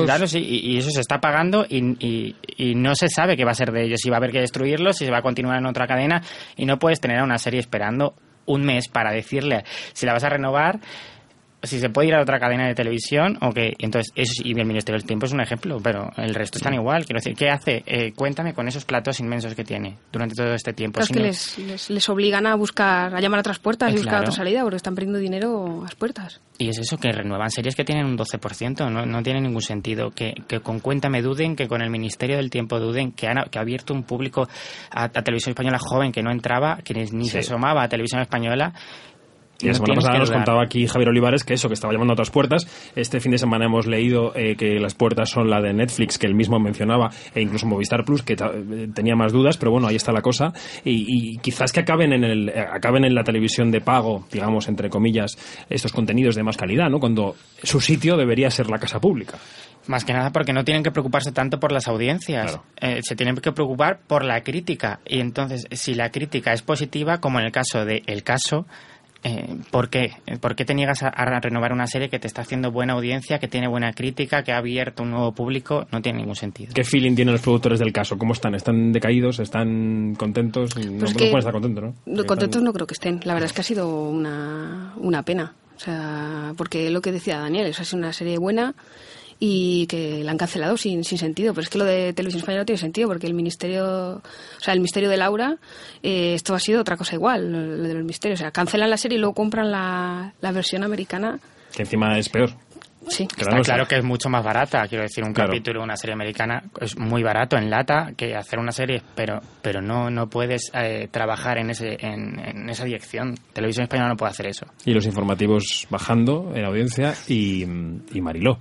[0.00, 0.34] Los platos.
[0.34, 3.72] y eso se está pagando y, y- y no se sabe qué va a ser
[3.72, 5.86] de ellos si va a haber que destruirlos si se va a continuar en otra
[5.88, 6.22] cadena
[6.56, 8.14] y no puedes tener a una serie esperando
[8.46, 10.78] un mes para decirle si la vas a renovar
[11.62, 14.66] si se puede ir a otra cadena de televisión o que entonces eso y el
[14.66, 17.82] Ministerio del Tiempo es un ejemplo pero el resto están igual quiero decir qué hace
[17.86, 21.62] Eh, cuéntame con esos platos inmensos que tiene durante todo este tiempo Claro, es que
[21.62, 24.24] les, les, les obligan a buscar, a llamar a otras puertas y Eh, buscar claro.
[24.24, 26.40] otra salida porque están perdiendo dinero a las puertas.
[26.58, 30.10] Y es eso, que renuevan series que tienen un 12%, no, no tiene ningún sentido.
[30.10, 33.58] Que, que con Cuéntame duden, que con el Ministerio del Tiempo duden, que, han, que
[33.58, 34.46] ha abierto un público
[34.90, 38.72] a, a Televisión Española joven que no entraba, que ni, se asomaba a Televisión Española.
[39.62, 40.40] Y la semana pasada nos dudar.
[40.40, 42.66] contaba aquí Javier Olivares que eso, que estaba llamando a otras puertas.
[42.96, 46.26] Este fin de semana hemos leído eh, que las puertas son la de Netflix, que
[46.26, 49.96] él mismo mencionaba, e incluso Movistar Plus, que eh, tenía más dudas, pero bueno, ahí
[49.96, 50.52] está la cosa.
[50.84, 54.68] Y, y quizás que acaben en, el, eh, acaben en la televisión de pago, digamos,
[54.68, 55.36] entre comillas,
[55.70, 56.98] estos contenidos de más calidad, ¿no?
[56.98, 59.38] Cuando su sitio debería ser la casa pública.
[59.88, 63.36] Más que nada porque no tienen que preocuparse tanto por las audiencias, Eh, se tienen
[63.36, 65.00] que preocupar por la crítica.
[65.06, 68.66] Y entonces, si la crítica es positiva, como en el caso de El Caso,
[69.24, 70.12] eh, ¿por qué?
[70.40, 73.38] ¿Por qué te niegas a, a renovar una serie que te está haciendo buena audiencia,
[73.38, 75.86] que tiene buena crítica, que ha abierto un nuevo público?
[75.92, 76.72] No tiene ningún sentido.
[76.74, 78.18] ¿Qué feeling tienen los productores del caso?
[78.18, 78.54] ¿Cómo están?
[78.54, 79.38] ¿Están decaídos?
[79.38, 80.76] ¿Están contentos?
[80.76, 82.24] no, Pues no que- pueden estar contentos, ¿no?
[82.24, 83.20] Contentos no creo que estén.
[83.24, 85.54] La verdad es que ha sido una, una pena.
[85.76, 88.74] O sea, porque lo que decía Daniel, es ha sido una serie buena
[89.44, 91.52] y que la han cancelado sin, sin sentido.
[91.52, 93.84] Pero es que lo de Televisión Española no tiene sentido porque el ministerio,
[94.18, 94.22] o
[94.60, 95.56] sea, el misterio de Laura,
[96.00, 98.38] eh, esto ha sido otra cosa igual, lo, de los misterios.
[98.38, 101.40] O sea, cancelan la serie y luego compran la, la versión americana.
[101.74, 102.50] Que encima es peor.
[103.08, 103.26] Sí.
[103.36, 104.86] Está claro que es mucho más barata.
[104.86, 105.50] Quiero decir, un Claro.
[105.50, 109.82] capítulo, una serie americana, es muy barato en lata que hacer una serie, pero pero
[109.82, 113.34] no no puedes eh, trabajar en ese en, en esa dirección.
[113.52, 114.66] Televisión española no puede hacer eso.
[114.84, 118.60] Y los informativos bajando en audiencia y, y Mariló.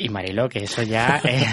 [0.00, 1.20] Y Mariló, que eso ya...
[1.24, 1.44] eh,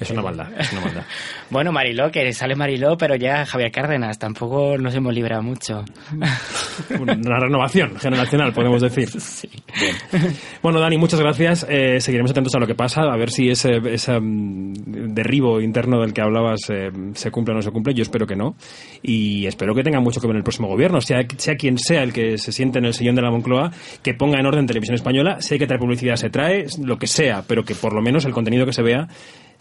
[0.00, 1.04] Es una maldad, es una maldad.
[1.50, 5.84] bueno, Mariló, que sale Mariló, pero ya Javier Cárdenas, tampoco nos hemos librado mucho.
[6.98, 9.10] Una renovación generacional, podemos decir.
[9.78, 10.34] Bien.
[10.62, 11.66] Bueno, Dani, muchas gracias.
[11.68, 16.00] Eh, seguiremos atentos a lo que pasa, a ver si ese, ese mm, derribo interno
[16.00, 17.92] del que hablabas eh, se cumple o no se cumple.
[17.92, 18.56] Yo espero que no.
[19.02, 22.02] Y espero que tenga mucho que ver en el próximo gobierno, sea, sea quien sea
[22.02, 23.70] el que se siente en el sillón de la Moncloa,
[24.02, 25.42] que ponga en orden televisión española.
[25.42, 28.32] Sé que trae publicidad, se trae, lo que sea, pero que por lo menos el
[28.32, 29.08] contenido que se vea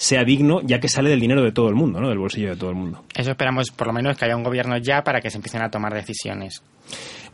[0.01, 2.09] sea digno, ya que sale del dinero de todo el mundo, ¿no?
[2.09, 3.03] del bolsillo de todo el mundo.
[3.13, 5.69] Eso esperamos, por lo menos, que haya un gobierno ya para que se empiecen a
[5.69, 6.63] tomar decisiones.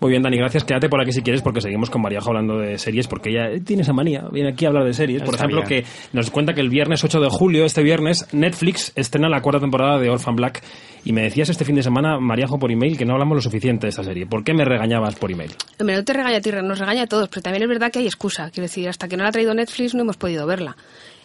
[0.01, 0.65] Muy bien, Dani, gracias.
[0.65, 3.83] Quédate por aquí si quieres, porque seguimos con María hablando de series, porque ella tiene
[3.83, 5.21] esa manía, viene aquí a hablar de series.
[5.23, 5.85] Por Está ejemplo, bien.
[5.85, 9.61] que nos cuenta que el viernes 8 de julio, este viernes, Netflix estrena la cuarta
[9.61, 10.61] temporada de Orphan Black.
[11.05, 13.87] Y me decías este fin de semana, Mariajo, por email, que no hablamos lo suficiente
[13.87, 14.25] de esta serie.
[14.25, 15.51] ¿Por qué me regañabas por email?
[15.79, 17.99] Hombre, no te regaña a ti, nos regaña a todos, pero también es verdad que
[17.99, 18.51] hay excusa.
[18.51, 20.75] Quiero decir, hasta que no la ha traído Netflix no hemos podido verla.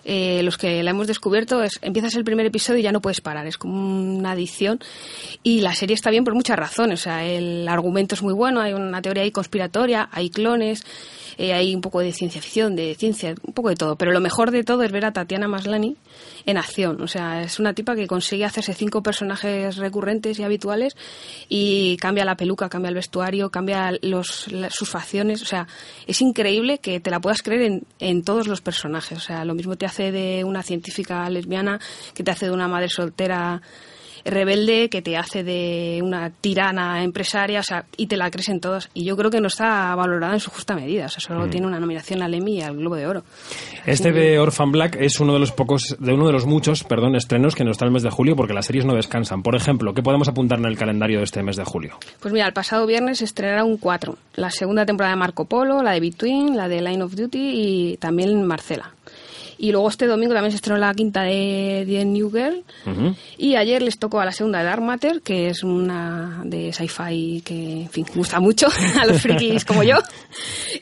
[0.04, 3.20] Eh, los que la hemos descubierto es empiezas el primer episodio y ya no puedes
[3.20, 3.74] parar, es como
[4.16, 4.80] una adicción.
[5.42, 8.60] Y la serie está bien por muchas razones, o sea, el argumento es muy bueno,
[8.60, 10.84] hay una teoría ahí conspiratoria, hay clones,
[11.38, 14.20] eh, hay un poco de ciencia ficción, de ciencia, un poco de todo, pero lo
[14.20, 15.96] mejor de todo es ver a Tatiana Maslany
[16.46, 20.96] en acción, o sea, es una tipa que consigue hacerse cinco personajes recurrentes y habituales
[21.48, 25.66] y cambia la peluca, cambia el vestuario, cambia los, la- sus facciones, o sea,
[26.06, 29.54] es increíble que te la puedas creer en, en todos los personajes, o sea, lo
[29.54, 31.80] mismo te hace de una científica lesbiana
[32.14, 33.62] que te hace de una madre soltera
[34.24, 38.60] rebelde que te hace de una tirana empresaria, o sea, y te la crees en
[38.60, 38.90] todos.
[38.94, 41.50] Y yo creo que no está valorada en su justa medida, o sea, solo Mm.
[41.50, 43.24] tiene una nominación al Emmy y al Globo de Oro.
[43.86, 47.16] Este de Orphan Black es uno de los pocos, de uno de los muchos, perdón,
[47.16, 49.42] estrenos que nos está el mes de julio porque las series no descansan.
[49.42, 51.98] Por ejemplo, ¿qué podemos apuntar en el calendario de este mes de julio?
[52.20, 55.82] Pues mira, el pasado viernes se estrenará un 4, la segunda temporada de Marco Polo,
[55.82, 58.94] la de Between, la de Line of Duty y también Marcela.
[59.62, 62.64] Y luego este domingo también se estrenó la quinta de The New Girl.
[63.38, 67.42] Y ayer les tocó a la segunda de Dark Matter, que es una de sci-fi
[67.44, 68.66] que, en fin, gusta mucho
[69.00, 69.98] a los frikis como yo.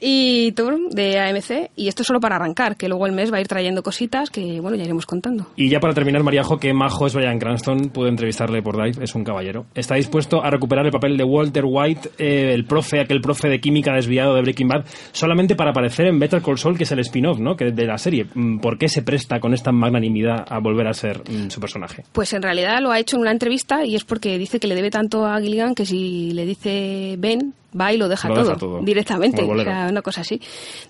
[0.01, 1.73] Y Turn de AMC.
[1.77, 4.61] Y esto solo para arrancar, que luego el mes va a ir trayendo cositas que,
[4.61, 5.49] bueno, ya iremos contando.
[5.57, 7.91] Y ya para terminar, Mariajo, qué majo es Brian Cranston.
[7.91, 9.67] Pude entrevistarle por Dive, es un caballero.
[9.75, 13.61] Está dispuesto a recuperar el papel de Walter White, eh, el profe, aquel profe de
[13.61, 17.01] química desviado de Breaking Bad, solamente para aparecer en Better Call Saul, que es el
[17.01, 17.57] spin-off, ¿no?
[17.57, 18.25] Que de la serie.
[18.33, 22.05] Mm, ¿Por qué se presta con esta magnanimidad a volver a ser mm, su personaje?
[22.13, 24.77] Pues en realidad lo ha hecho en una entrevista y es porque dice que le
[24.77, 28.45] debe tanto a Gilligan que si le dice ven, va y lo deja, Lo todo,
[28.45, 28.81] deja todo.
[28.83, 29.43] directamente.
[29.43, 30.41] O sea, una cosa así.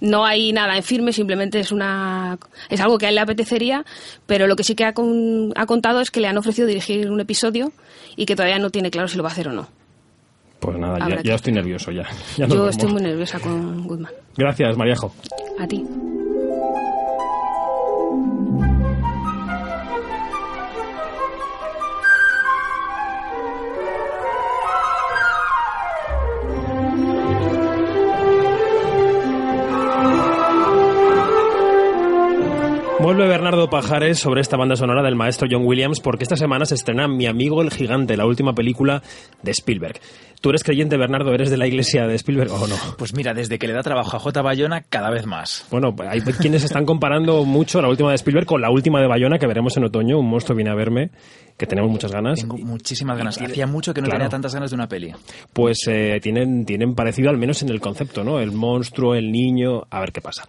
[0.02, 2.36] No hay nada en firme, simplemente es una
[2.68, 3.82] es algo que a él le apetecería,
[4.26, 7.10] pero lo que sí que ha, con- ha contado es que le han ofrecido dirigir
[7.10, 7.72] un episodio
[8.14, 9.68] y que todavía no tiene claro si lo va a hacer o no.
[10.60, 12.02] Pues nada, ya, Habrá ya que- estoy nervioso ya.
[12.36, 12.68] Yo vemos.
[12.72, 14.12] estoy muy nerviosa con Goodman.
[14.36, 15.14] Gracias, Mariajo.
[15.58, 15.82] A ti.
[33.10, 36.76] Vuelve Bernardo Pajares sobre esta banda sonora del maestro John Williams porque esta semana se
[36.76, 39.02] estrena Mi amigo el gigante, la última película
[39.42, 39.98] de Spielberg.
[40.40, 41.34] ¿Tú eres creyente, Bernardo?
[41.34, 42.76] ¿Eres de la iglesia de Spielberg o no?
[42.96, 44.42] Pues mira, desde que le da trabajo a J.
[44.42, 45.66] Bayona, cada vez más.
[45.72, 49.40] Bueno, hay quienes están comparando mucho la última de Spielberg con la última de Bayona
[49.40, 50.16] que veremos en otoño.
[50.16, 51.10] Un monstruo viene a verme,
[51.60, 52.40] que tenemos muchas ganas.
[52.40, 53.38] Tengo muchísimas ganas.
[53.40, 54.18] Hacía mucho que no Claro.
[54.20, 55.12] tenía tantas ganas de una peli.
[55.52, 58.40] Pues eh, tienen, tienen parecido al menos en el concepto, ¿no?
[58.40, 60.44] El monstruo, el niño, a ver qué pasa.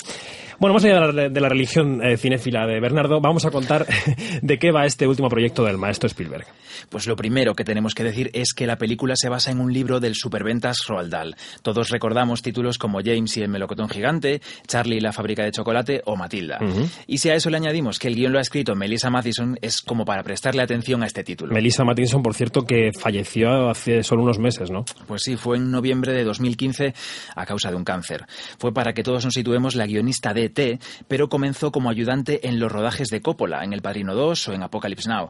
[0.57, 3.87] Bueno, más allá de la, de la religión eh, cinéfila de Bernardo, vamos a contar
[4.43, 6.45] de qué va este último proyecto del maestro Spielberg.
[6.87, 9.73] Pues lo primero que tenemos que decir es que la película se basa en un
[9.73, 11.35] libro del superventas Roald Dahl.
[11.63, 16.03] Todos recordamos títulos como James y el melocotón gigante, Charlie y la fábrica de chocolate
[16.05, 16.59] o Matilda.
[17.07, 19.81] Y si a eso le añadimos que el guion lo ha escrito Melissa Mathison, es
[19.81, 21.53] como para prestarle atención a este título.
[21.53, 24.85] Melissa Mattinson, por cierto, que falleció hace solo unos meses, ¿no?
[25.07, 26.93] Pues sí, fue en noviembre de 2015
[27.35, 28.25] a causa de un cáncer.
[28.57, 32.59] Fue para que todos nos situemos la guionista de E.T., pero comenzó como ayudante en
[32.59, 35.29] los rodajes de Coppola, en El Padrino 2 o en Apocalypse Now.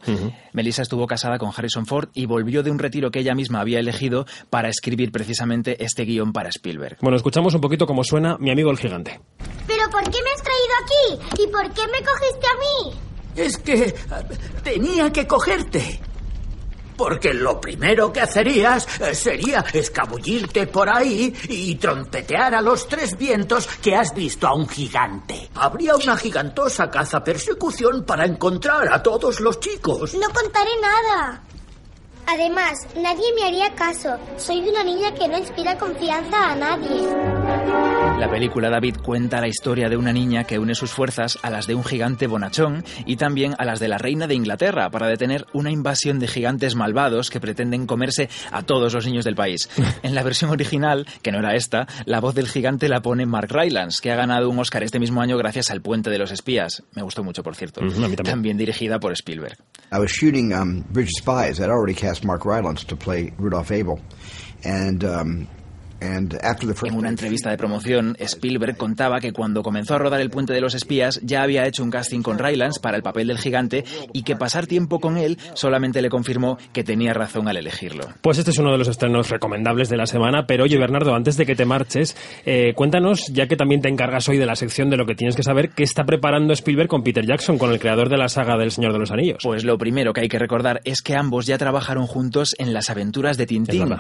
[0.54, 3.80] Melissa estuvo casada con Harrison Ford y volvió de un retiro que ella misma había
[3.80, 6.98] elegido para escribir precisamente este guion para Spielberg.
[7.02, 9.20] Bueno, escuchamos un poquito cómo suena Mi amigo el gigante.
[9.68, 11.44] ¿Pero por qué me has traído aquí?
[11.44, 13.11] ¿Y por qué me cogiste a mí?
[13.36, 13.96] Es que eh,
[14.64, 16.00] tenía que cogerte.
[16.98, 23.18] Porque lo primero que hacerías eh, sería escabullirte por ahí y trompetear a los tres
[23.18, 25.50] vientos que has visto a un gigante.
[25.56, 30.14] Habría una gigantosa caza persecución para encontrar a todos los chicos.
[30.14, 31.42] No contaré nada.
[32.28, 34.18] Además, nadie me haría caso.
[34.38, 38.11] Soy una niña que no inspira confianza a nadie.
[38.22, 41.66] La película David cuenta la historia de una niña que une sus fuerzas a las
[41.66, 45.48] de un gigante bonachón y también a las de la reina de Inglaterra para detener
[45.54, 49.68] una invasión de gigantes malvados que pretenden comerse a todos los niños del país.
[50.04, 53.50] En la versión original, que no era esta, la voz del gigante la pone Mark
[53.52, 56.84] Rylance, que ha ganado un Oscar este mismo año gracias al Puente de los Espías.
[56.94, 57.82] Me gustó mucho, por cierto.
[57.84, 58.36] Ujú, a mí también.
[58.36, 59.58] También dirigida por Spielberg.
[59.92, 61.60] I was shooting um, Bridge of Spies.
[61.60, 64.00] I'd already cast Mark Rylance to play Rudolph Abel,
[64.64, 65.48] and um,
[66.02, 70.60] En una entrevista de promoción, Spielberg contaba que cuando comenzó a rodar El Puente de
[70.60, 74.24] los Espías ya había hecho un casting con Rylance para el papel del gigante y
[74.24, 78.06] que pasar tiempo con él solamente le confirmó que tenía razón al elegirlo.
[78.22, 80.48] Pues este es uno de los estrenos recomendables de la semana.
[80.48, 84.28] Pero oye, Bernardo, antes de que te marches, eh, cuéntanos, ya que también te encargas
[84.28, 87.04] hoy de la sección de lo que tienes que saber, qué está preparando Spielberg con
[87.04, 89.44] Peter Jackson, con el creador de la saga del Señor de los Anillos.
[89.44, 92.90] Pues lo primero que hay que recordar es que ambos ya trabajaron juntos en las
[92.90, 93.98] aventuras de Tintín,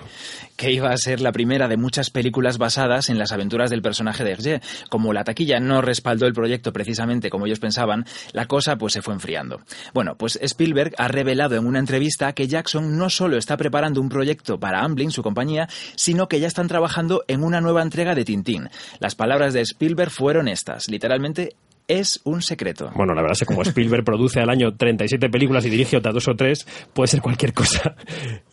[0.57, 4.23] que iba a ser la primera de muchas películas basadas en las aventuras del personaje
[4.23, 4.61] de Hergé.
[4.89, 9.01] Como la taquilla no respaldó el proyecto precisamente como ellos pensaban, la cosa pues se
[9.01, 9.61] fue enfriando.
[9.93, 14.09] Bueno, pues Spielberg ha revelado en una entrevista que Jackson no solo está preparando un
[14.09, 18.25] proyecto para Amblin, su compañía, sino que ya están trabajando en una nueva entrega de
[18.25, 18.69] Tintín.
[18.99, 21.55] Las palabras de Spielberg fueron estas, literalmente
[21.99, 22.91] es un secreto.
[22.95, 26.13] Bueno, la verdad es que como Spielberg produce al año 37 películas y dirige otras
[26.13, 27.95] dos o tres, puede ser cualquier cosa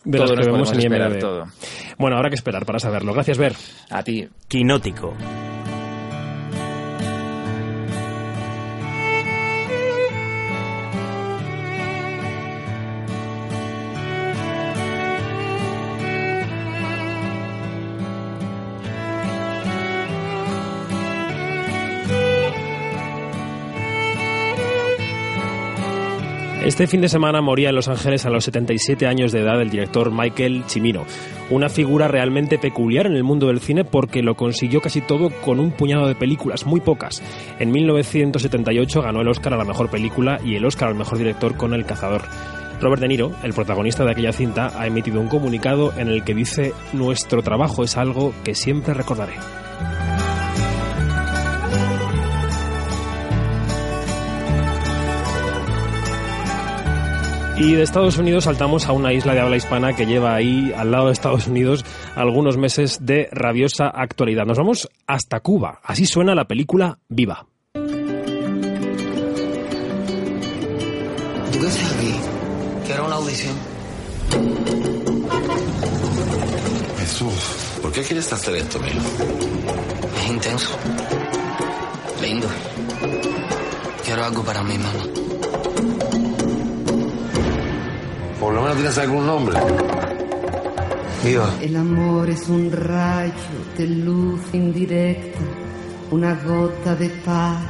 [0.03, 1.19] de Todo las nos que vemos en IMDb.
[1.19, 1.45] todo.
[1.97, 3.13] Bueno, habrá que esperar para saberlo.
[3.13, 3.53] Gracias, Ver.
[3.89, 4.27] A ti.
[4.47, 5.13] Quinótico.
[26.63, 29.69] Este fin de semana moría en Los Ángeles a los 77 años de edad el
[29.69, 31.05] director Michael Cimino,
[31.49, 35.61] una figura realmente peculiar en el mundo del cine porque lo consiguió casi todo con
[35.61, 37.23] un puñado de películas, muy pocas.
[37.59, 41.55] En 1978 ganó el Oscar a la mejor película y el Oscar al mejor director
[41.55, 42.23] con El Cazador.
[42.81, 46.35] Robert De Niro, el protagonista de aquella cinta, ha emitido un comunicado en el que
[46.35, 49.33] dice Nuestro trabajo es algo que siempre recordaré.
[57.59, 60.91] Y de Estados Unidos saltamos a una isla de habla hispana que lleva ahí, al
[60.91, 61.83] lado de Estados Unidos,
[62.15, 64.45] algunos meses de rabiosa actualidad.
[64.45, 65.81] Nos vamos hasta Cuba.
[65.83, 67.47] Así suena la película Viva.
[67.73, 67.81] ¿Tú
[71.59, 72.15] qué haces aquí?
[72.85, 73.53] Quiero una audición.
[76.99, 79.01] Jesús, ¿por qué quieres hacer esto, mío?
[80.17, 80.77] Es intenso.
[82.21, 82.47] Lindo.
[84.05, 85.28] Quiero algo para mi mamá.
[88.49, 89.59] Por lo menos tienes algún nombre.
[91.61, 93.31] El amor es un rayo
[93.77, 95.39] de luz indirecta,
[96.09, 97.61] una gota de paz,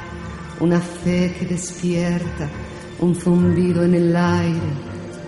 [0.62, 2.48] una fe que despierta,
[3.02, 4.72] un zumbido en el aire,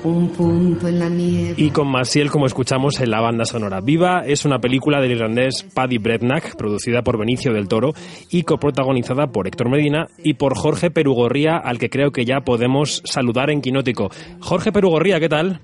[0.04, 1.56] un punto en la nieve.
[1.58, 3.82] Y con Maciel, como escuchamos en la banda sonora.
[3.82, 7.94] Viva es una película del irlandés Paddy Bretnack, producida por Benicio del Toro
[8.30, 13.02] y coprotagonizada por Héctor Medina y por Jorge Perugorría, al que creo que ya podemos
[13.06, 14.10] saludar en Quinótico.
[14.40, 15.62] Jorge Perugorría, ¿qué tal?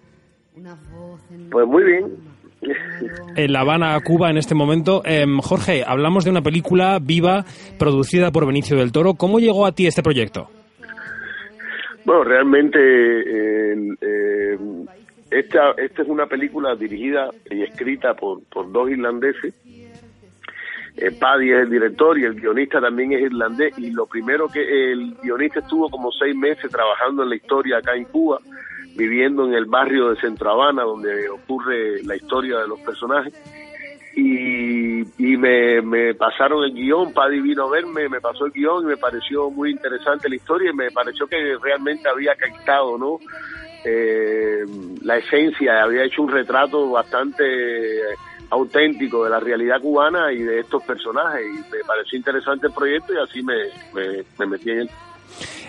[1.52, 2.06] Pues muy bien.
[3.36, 5.02] En La Habana, Cuba, en este momento.
[5.06, 7.45] Em, Jorge, hablamos de una película viva,
[7.78, 9.13] producida por Benicio del Toro.
[9.13, 10.50] ¿Cómo llegó a ti este proyecto?
[12.08, 14.58] Bueno, realmente eh, eh,
[15.30, 19.54] esta, esta es una película dirigida y escrita por, por dos irlandeses.
[20.96, 23.78] Eh, Paddy es el director y el guionista también es irlandés.
[23.78, 27.93] Y lo primero que el guionista estuvo como seis meses trabajando en la historia acá
[27.93, 28.39] en Cuba,
[28.96, 33.34] viviendo en el barrio de Centro Habana, donde ocurre la historia de los personajes
[34.19, 38.84] y, y me, me, pasaron el guion, Paddy vino a verme, me pasó el guion
[38.84, 43.19] y me pareció muy interesante la historia y me pareció que realmente había captado ¿no?
[43.86, 44.65] Eh,
[45.03, 47.43] la esencia, había hecho un retrato bastante
[48.49, 53.13] auténtico de la realidad cubana y de estos personajes y me pareció interesante el proyecto
[53.13, 54.89] y así me, me, me metí en él.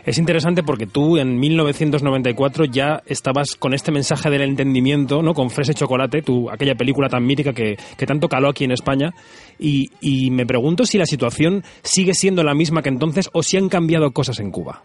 [0.05, 5.35] Es interesante porque tú en 1994 ya estabas con este mensaje del entendimiento, ¿no?
[5.35, 8.73] Con Fresa y Chocolate, tu, aquella película tan mítica que, que tanto caló aquí en
[8.73, 9.11] España.
[9.59, 13.69] Y, me pregunto si la situación sigue siendo la misma que entonces o si han
[13.69, 14.83] cambiado cosas en Cuba.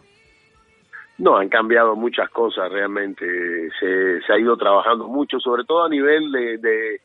[1.19, 3.25] No, han cambiado muchas cosas realmente.
[3.79, 7.01] Se, se ha ido trabajando mucho, sobre todo a nivel de, de,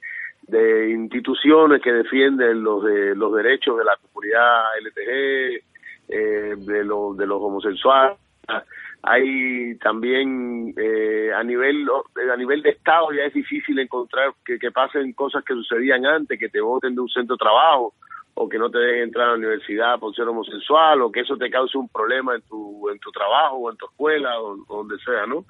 [0.49, 5.63] de instituciones que defienden los, de, los derechos de la comunidad LTG,
[6.09, 8.19] eh, de, lo, de los homosexuales.
[9.03, 11.87] Hay también eh, a nivel
[12.33, 16.39] a nivel de Estado ya es difícil encontrar que, que pasen cosas que sucedían antes,
[16.39, 17.95] que te voten de un centro de trabajo
[18.35, 21.37] o que no te dejen entrar a la universidad por ser homosexual o que eso
[21.37, 24.77] te cause un problema en tu en tu trabajo o en tu escuela o, o
[24.79, 25.45] donde sea, ¿no?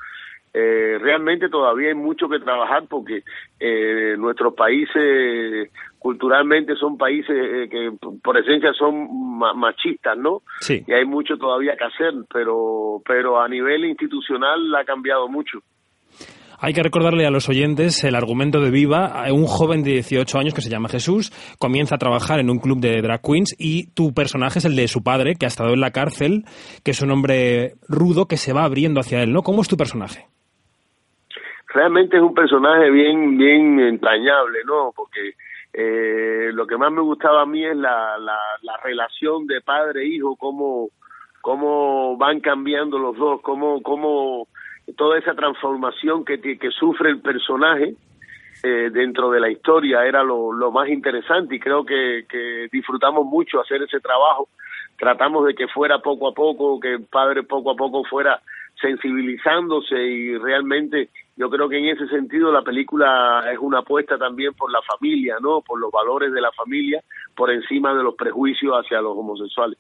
[0.60, 3.22] Eh, realmente todavía hay mucho que trabajar porque
[3.60, 10.42] eh, nuestros países culturalmente son países eh, que por esencia son ma machistas, ¿no?
[10.58, 10.82] Sí.
[10.84, 15.60] Y hay mucho todavía que hacer, pero pero a nivel institucional ha cambiado mucho.
[16.58, 19.26] Hay que recordarle a los oyentes el argumento de Viva.
[19.30, 22.80] Un joven de 18 años que se llama Jesús comienza a trabajar en un club
[22.80, 25.80] de drag queens y tu personaje es el de su padre, que ha estado en
[25.80, 26.42] la cárcel,
[26.82, 29.42] que es un hombre rudo que se va abriendo hacia él, ¿no?
[29.42, 30.26] ¿Cómo es tu personaje?
[31.68, 34.92] Realmente es un personaje bien bien entrañable, ¿no?
[34.94, 35.34] Porque
[35.72, 40.04] eh, lo que más me gustaba a mí es la, la, la relación de padre
[40.04, 40.88] e cómo,
[41.40, 44.48] cómo van cambiando los dos, cómo, cómo
[44.96, 47.94] toda esa transformación que, que sufre el personaje
[48.62, 53.24] eh, dentro de la historia era lo, lo más interesante y creo que, que disfrutamos
[53.24, 54.48] mucho hacer ese trabajo.
[54.98, 58.40] Tratamos de que fuera poco a poco, que el padre poco a poco fuera
[58.80, 64.54] sensibilizándose y realmente yo creo que en ese sentido la película es una apuesta también
[64.54, 65.60] por la familia, ¿no?
[65.60, 67.00] Por los valores de la familia
[67.36, 69.78] por encima de los prejuicios hacia los homosexuales.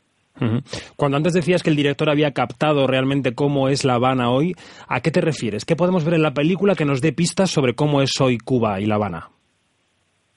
[0.96, 4.54] Cuando antes decías que el director había captado realmente cómo es La Habana hoy,
[4.88, 5.64] ¿a qué te refieres?
[5.64, 8.80] ¿Qué podemos ver en la película que nos dé pistas sobre cómo es hoy Cuba
[8.80, 9.30] y La Habana?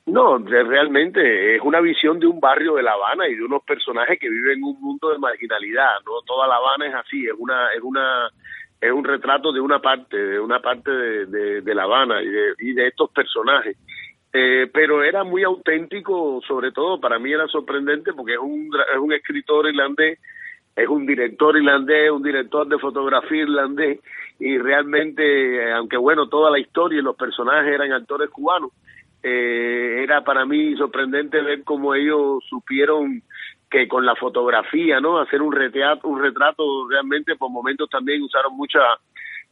[0.08, 4.18] No, realmente es una visión de un barrio de La Habana y de unos personajes
[4.20, 7.72] que viven en un mundo de marginalidad, no toda La Habana es así, es una
[7.78, 8.28] es una
[8.82, 12.28] es un retrato de una parte, de una parte de, de, de La Habana y
[12.28, 13.78] de, y de estos personajes.
[14.34, 19.00] Eh, pero era muy auténtico, sobre todo para mí era sorprendente porque es un, es
[19.00, 20.20] un escritor irlandés
[20.76, 24.00] es un director irlandés, un director de fotografía irlandés,
[24.40, 25.24] y realmente,
[25.58, 28.72] eh, aunque bueno, toda la historia y los personajes eran actores cubanos,
[29.22, 33.22] eh, era para mí sorprendente ver cómo ellos supieron
[33.72, 35.18] que con la fotografía, ¿no?
[35.18, 38.82] Hacer un retrato, un retrato realmente por momentos también usaron mucha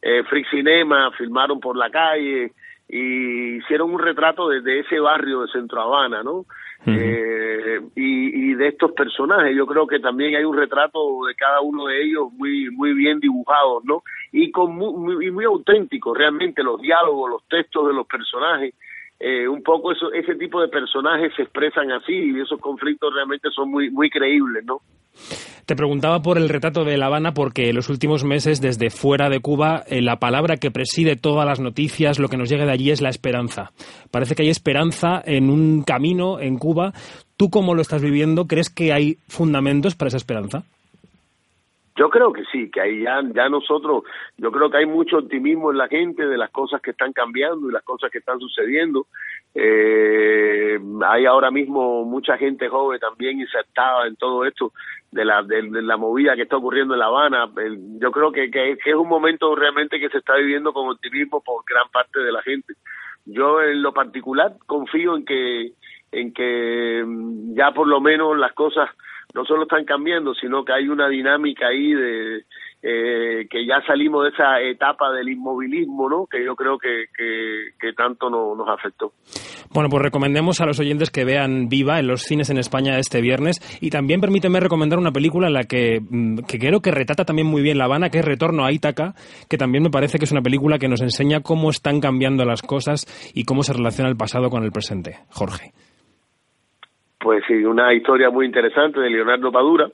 [0.02, 2.52] eh, free cinema, filmaron por la calle
[2.86, 6.44] y hicieron un retrato desde ese barrio de Centro Habana, ¿no?
[6.86, 9.56] eh, y, y de estos personajes.
[9.56, 13.20] Yo creo que también hay un retrato de cada uno de ellos muy muy bien
[13.20, 14.02] dibujados, ¿no?
[14.32, 18.74] Y con muy, muy, y muy auténtico, realmente los diálogos, los textos de los personajes.
[19.22, 23.50] Eh, un poco eso, ese tipo de personajes se expresan así y esos conflictos realmente
[23.54, 24.80] son muy muy creíbles, ¿no?
[25.66, 29.28] Te preguntaba por el retrato de La Habana porque en los últimos meses, desde fuera
[29.28, 32.72] de Cuba, eh, la palabra que preside todas las noticias, lo que nos llega de
[32.72, 33.72] allí es la esperanza.
[34.10, 36.92] Parece que hay esperanza en un camino en Cuba.
[37.36, 38.46] ¿Tú cómo lo estás viviendo?
[38.46, 40.64] ¿Crees que hay fundamentos para esa esperanza?
[42.00, 44.04] Yo creo que sí, que ahí ya, ya nosotros,
[44.38, 47.68] yo creo que hay mucho optimismo en la gente de las cosas que están cambiando
[47.68, 49.06] y las cosas que están sucediendo.
[49.54, 54.72] Eh, hay ahora mismo mucha gente joven también insertada en todo esto
[55.12, 57.50] de la, de, de la movida que está ocurriendo en La Habana.
[58.00, 61.42] Yo creo que, que, que es un momento realmente que se está viviendo con optimismo
[61.42, 62.72] por gran parte de la gente.
[63.26, 65.72] Yo en lo particular confío en que
[66.12, 68.88] en que mm, ya por lo menos las cosas
[69.34, 72.44] no solo están cambiando, sino que hay una dinámica ahí de
[72.82, 76.26] eh, que ya salimos de esa etapa del inmovilismo, ¿no?
[76.26, 79.12] Que yo creo que, que, tanto no- nos afectó.
[79.72, 83.20] Bueno, pues recomendemos a los oyentes que vean Viva en los cines en España este
[83.20, 87.24] viernes y también permíteme recomendar una película en la que, mm, que creo que retrata
[87.26, 89.14] también muy bien La Habana, que es Retorno a Ítaca,
[89.48, 92.62] que también me parece que es una película que nos enseña cómo están cambiando las
[92.62, 93.04] cosas
[93.34, 95.18] y cómo se relaciona el pasado con el presente.
[95.28, 95.72] Jorge.
[97.20, 99.90] Pues sí, una historia muy interesante de Leonardo Padura.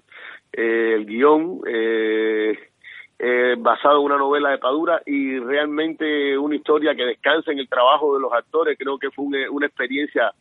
[0.53, 2.57] Eh, el guion eh,
[3.18, 7.68] eh, basado en una novela de Padura y realmente una historia que descansa en el
[7.68, 8.79] trabajo de los actores.
[8.79, 10.33] Creo que fue una, una experiencia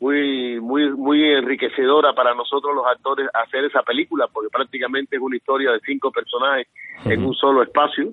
[0.00, 5.36] muy muy muy enriquecedora para nosotros los actores hacer esa película porque prácticamente es una
[5.36, 6.66] historia de cinco personajes
[7.06, 8.12] en un solo espacio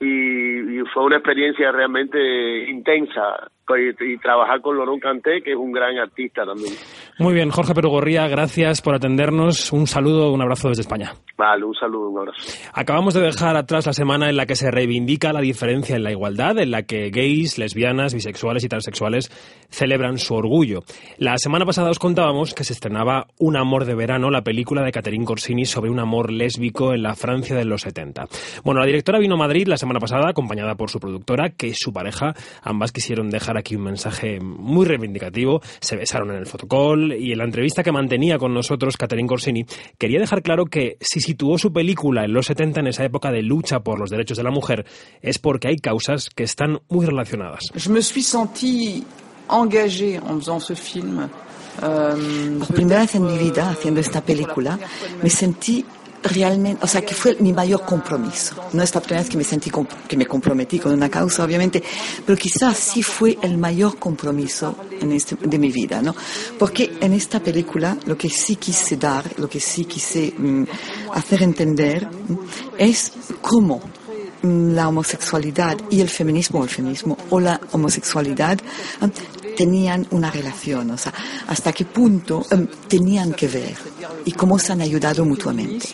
[0.00, 5.56] y, y fue una experiencia realmente intensa y, y trabajar con Lorón Canté que es
[5.56, 6.74] un gran artista también.
[7.18, 9.72] Muy bien, Jorge Perugorría, gracias por atendernos.
[9.72, 11.12] Un saludo, un abrazo desde España.
[11.36, 12.38] Vale, un saludo, un abrazo.
[12.74, 16.10] Acabamos de dejar atrás la semana en la que se reivindica la diferencia en la
[16.10, 19.30] igualdad, en la que gays, lesbianas, bisexuales y transexuales
[19.72, 20.84] celebran su orgullo.
[21.18, 24.92] La semana pasada os contábamos que se estrenaba Un amor de verano, la película de
[24.92, 28.28] Catherine Corsini sobre un amor lésbico en la Francia de los 70.
[28.62, 31.78] Bueno, la directora vino a Madrid la semana pasada acompañada por su productora, que es
[31.78, 32.34] su pareja.
[32.62, 35.60] Ambas quisieron dejar aquí un mensaje muy reivindicativo.
[35.80, 39.64] Se besaron en el fotocall y en la entrevista que mantenía con nosotros Catherine Corsini
[39.98, 43.42] quería dejar claro que si situó su película en los 70 en esa época de
[43.42, 44.84] lucha por los derechos de la mujer
[45.22, 47.70] es porque hay causas que están muy relacionadas.
[47.74, 48.34] Je me suis
[49.48, 51.28] engagée en faisant ce film.
[51.82, 54.78] Euh, Por primera vez en mi vida, haciendo esta película,
[55.22, 55.84] me sentí
[56.22, 58.54] realmente, o sea, que fue mi mayor compromiso.
[58.72, 59.70] No es la primera vez que me sentí,
[60.06, 61.82] que me comprometí con una causa, obviamente,
[62.24, 66.14] pero quizás sí fue el mayor compromiso en este, de mi vida, ¿no?
[66.58, 70.64] Porque en esta película lo que sí quise dar, lo que sí quise mm,
[71.14, 72.36] hacer entender mm,
[72.78, 73.80] es cómo
[74.42, 79.08] la homosexualidad y el feminismo, o el feminismo o la homosexualidad eh,
[79.56, 81.12] tenían una relación, o sea,
[81.46, 83.74] hasta qué punto eh, tenían que ver
[84.24, 85.88] y cómo se han ayudado mutuamente.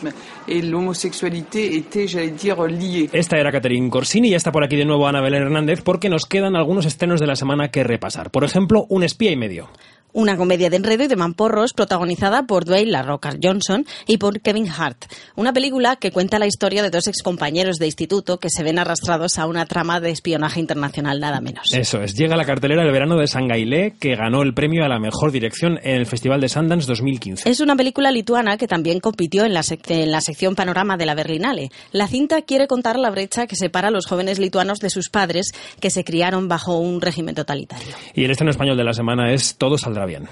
[3.12, 6.09] Esta era Catherine Corsini y ya está por aquí de nuevo Ana Belén Hernández porque
[6.09, 8.30] nos quedan algunos estrenos de la semana que repasar.
[8.30, 9.68] Por ejemplo, Un espía y medio.
[10.12, 14.40] Una comedia de enredo y de mamporros protagonizada por Dwayne La Roca Johnson y por
[14.40, 15.04] Kevin Hart.
[15.36, 19.38] Una película que cuenta la historia de dos excompañeros de instituto que se ven arrastrados
[19.38, 21.72] a una trama de espionaje internacional, nada menos.
[21.72, 24.88] Eso es, llega a la cartelera el verano de Sangailé, que ganó el premio a
[24.88, 27.48] la mejor dirección en el Festival de Sundance 2015.
[27.48, 31.14] Es una película lituana que también compitió en la, en la sección Panorama de la
[31.14, 31.70] Berlinale.
[31.92, 35.52] La cinta quiere contar la brecha que separa a los jóvenes lituanos de sus padres
[35.80, 37.94] que se criaron bajo un régimen totalitario.
[38.14, 40.28] Y el estreno español de la semana es Todo saldrá bien.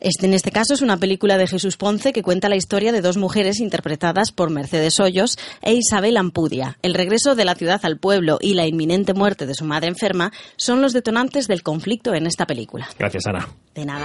[0.00, 3.00] Este, en este caso es una película de Jesús Ponce que cuenta la historia de
[3.00, 6.76] dos mujeres interpretadas por Mercedes Hoyos e Isabel Ampudia.
[6.82, 10.30] El regreso de la ciudad al pueblo y la inminente muerte de su madre enferma
[10.56, 12.88] son los detonantes del conflicto en esta película.
[12.98, 13.48] Gracias, Ana.
[13.74, 14.04] De nada.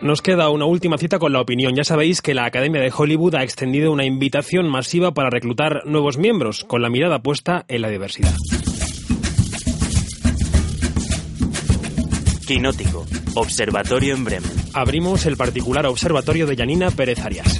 [0.00, 1.74] Nos queda una última cita con la opinión.
[1.74, 6.16] Ya sabéis que la Academia de Hollywood ha extendido una invitación masiva para reclutar nuevos
[6.16, 8.32] miembros, con la mirada puesta en la diversidad.
[12.48, 14.50] Quinótico, Observatorio en Bremen.
[14.72, 17.58] Abrimos el particular observatorio de Yanina Pérez Arias.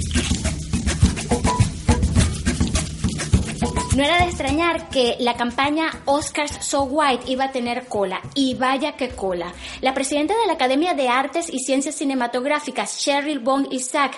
[3.95, 8.55] No era de extrañar que la campaña Oscars So White iba a tener cola, y
[8.55, 9.53] vaya que cola.
[9.81, 14.17] La presidenta de la Academia de Artes y Ciencias Cinematográficas, Cheryl Bong Isaac,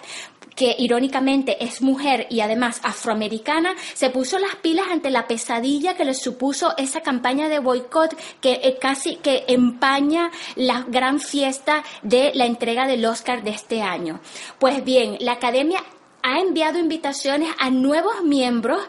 [0.55, 6.05] que irónicamente es mujer y además afroamericana, se puso las pilas ante la pesadilla que
[6.05, 12.31] le supuso esa campaña de boicot que eh, casi que empaña la gran fiesta de
[12.35, 14.19] la entrega del Oscar de este año.
[14.59, 15.83] Pues bien, la Academia
[16.23, 18.81] ha enviado invitaciones a nuevos miembros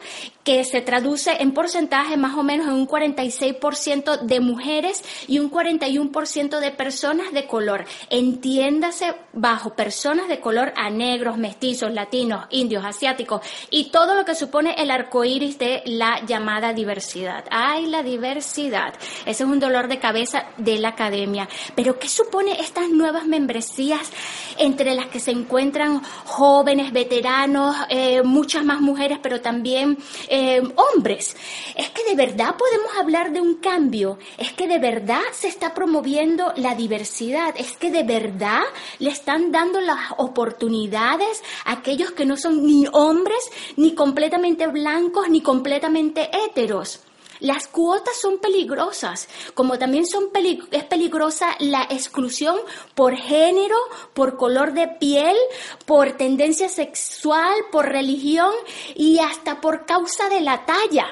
[0.45, 5.51] que se traduce en porcentaje más o menos en un 46% de mujeres y un
[5.51, 7.85] 41% de personas de color.
[8.11, 13.41] Entiéndase bajo personas de color a negros, mestizos, latinos, indios, asiáticos
[13.71, 17.45] y todo lo que supone el arco iris de la llamada diversidad.
[17.51, 18.95] ¡Ay, la diversidad!
[19.27, 21.49] Ese es un dolor de cabeza de la academia.
[21.75, 24.11] Pero, ¿qué supone estas nuevas membresías
[24.59, 29.99] entre las que se encuentran jóvenes, veteranos, eh, muchas más mujeres, pero también
[30.35, 31.37] eh, hombres.
[31.77, 35.75] Es que de verdad podemos hablar de un cambio, es que de verdad se está
[35.75, 38.63] promoviendo la diversidad, es que de verdad
[38.99, 45.29] le están dando las oportunidades a aquellos que no son ni hombres, ni completamente blancos,
[45.29, 47.01] ni completamente héteros.
[47.43, 52.57] Las cuotas son peligrosas, como también son peli- es peligrosa la exclusión
[52.95, 53.77] por género,
[54.15, 55.37] por color de piel,
[55.85, 58.53] por tendencia sexual, por religión
[58.95, 61.07] y hasta por causa de la talla.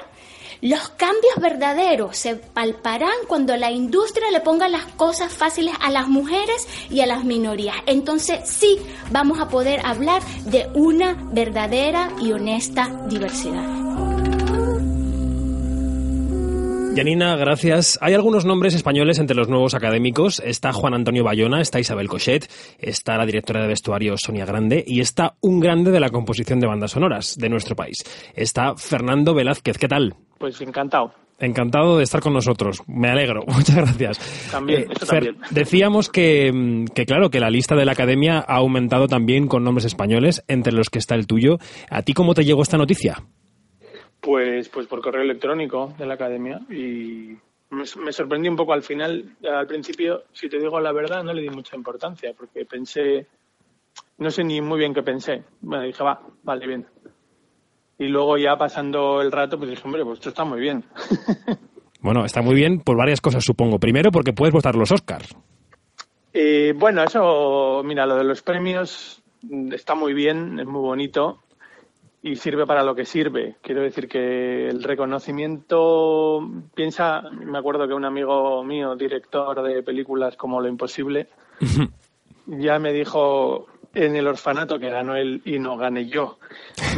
[0.61, 6.07] Los cambios verdaderos se palparán cuando la industria le ponga las cosas fáciles a las
[6.07, 7.75] mujeres y a las minorías.
[7.87, 8.77] Entonces sí
[9.11, 13.80] vamos a poder hablar de una verdadera y honesta diversidad.
[16.95, 17.97] Janina, gracias.
[18.01, 20.41] Hay algunos nombres españoles entre los nuevos académicos.
[20.45, 24.99] Está Juan Antonio Bayona, está Isabel Cochet, está la directora de vestuario Sonia Grande y
[24.99, 27.97] está un grande de la composición de bandas sonoras de nuestro país.
[28.35, 29.77] Está Fernando Velázquez.
[29.77, 30.15] ¿Qué tal?
[30.37, 31.13] Pues encantado.
[31.39, 32.81] Encantado de estar con nosotros.
[32.87, 33.43] Me alegro.
[33.47, 34.49] Muchas gracias.
[34.51, 35.45] También, Eh, eso Fer, también.
[35.49, 39.85] decíamos que, que, claro, que la lista de la academia ha aumentado también con nombres
[39.85, 41.57] españoles, entre los que está el tuyo.
[41.89, 43.23] ¿A ti cómo te llegó esta noticia?
[44.21, 47.35] Pues, pues por correo electrónico de la academia y
[47.71, 49.35] me, me sorprendió un poco al final.
[49.43, 53.25] Al principio, si te digo la verdad, no le di mucha importancia porque pensé,
[54.19, 55.43] no sé ni muy bien qué pensé.
[55.61, 56.85] Bueno, dije, va, vale, bien.
[57.97, 60.83] Y luego ya pasando el rato, pues dije, hombre, pues esto está muy bien.
[62.01, 63.77] Bueno, está muy bien por varias cosas, supongo.
[63.77, 65.35] Primero, porque puedes votar los Oscars.
[66.33, 69.21] Eh, bueno, eso, mira, lo de los premios
[69.71, 71.43] está muy bien, es muy bonito
[72.23, 73.55] y sirve para lo que sirve.
[73.61, 80.37] Quiero decir que el reconocimiento, piensa, me acuerdo que un amigo mío, director de películas
[80.37, 81.27] como Lo Imposible,
[82.45, 86.37] ya me dijo en el orfanato que ganó él y no gané yo.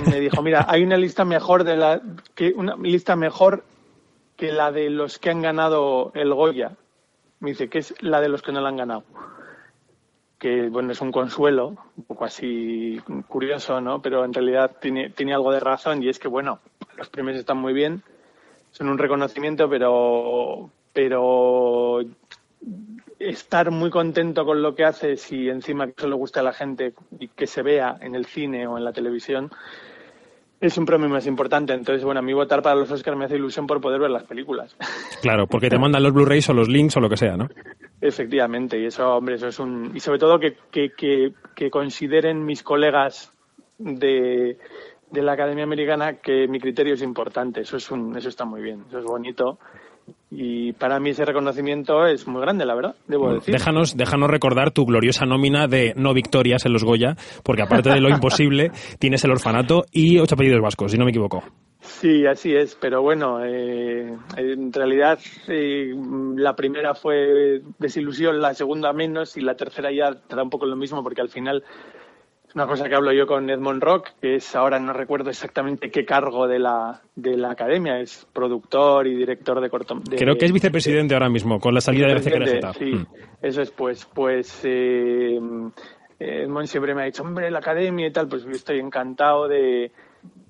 [0.10, 2.02] Me dijo, mira, hay una lista mejor de la
[2.36, 3.64] que una lista mejor
[4.36, 6.74] que la de los que han ganado el Goya.
[7.40, 9.04] Me dice que es la de los que no la han ganado.
[10.44, 14.02] Que bueno, es un consuelo, un poco así curioso, ¿no?
[14.02, 16.60] Pero en realidad tiene, tiene algo de razón y es que bueno,
[16.98, 18.04] los premios están muy bien,
[18.70, 22.02] son un reconocimiento, pero pero
[23.20, 26.52] estar muy contento con lo que haces y encima que eso le guste a la
[26.52, 29.50] gente y que se vea en el cine o en la televisión
[30.64, 31.74] es un premio más importante.
[31.74, 34.24] Entonces, bueno, a mí votar para los Oscars me hace ilusión por poder ver las
[34.24, 34.76] películas.
[35.22, 37.48] Claro, porque te mandan los Blu-rays o los links o lo que sea, ¿no?
[38.02, 39.92] Efectivamente, y eso, hombre, eso es un...
[39.96, 43.32] Y sobre todo que, que, que, que consideren mis colegas
[43.78, 44.58] de,
[45.12, 47.62] de la Academia Americana que mi criterio es importante.
[47.62, 49.60] Eso, es un, eso está muy bien, eso es bonito.
[50.32, 53.54] Y para mí ese reconocimiento es muy grande, la verdad, debo Bueno, decir.
[53.54, 58.02] déjanos, déjanos recordar tu gloriosa nómina de no victorias en los Goya, porque aparte de
[58.02, 61.44] lo imposible, tienes el orfanato y ocho apellidos vascos, si no me equivoco.
[61.82, 65.94] Sí, así es, pero bueno, eh, en realidad eh,
[66.38, 70.66] la primera fue desilusión, la segunda menos y la tercera ya te da un poco
[70.66, 71.64] lo mismo porque al final
[72.56, 76.06] una cosa que hablo yo con Edmond Rock, que es ahora no recuerdo exactamente qué
[76.06, 80.00] cargo de la, de la academia, es productor y director de corto.
[80.08, 82.78] de- Creo que es vicepresidente ahora mismo, con la salida de Vicepresidente, BCQRZ.
[82.80, 83.06] Sí, Mm.
[83.42, 85.40] eso es, pues, pues eh,
[86.20, 89.92] Edmond siempre me ha dicho, hombre, la academia y tal, pues yo estoy encantado de,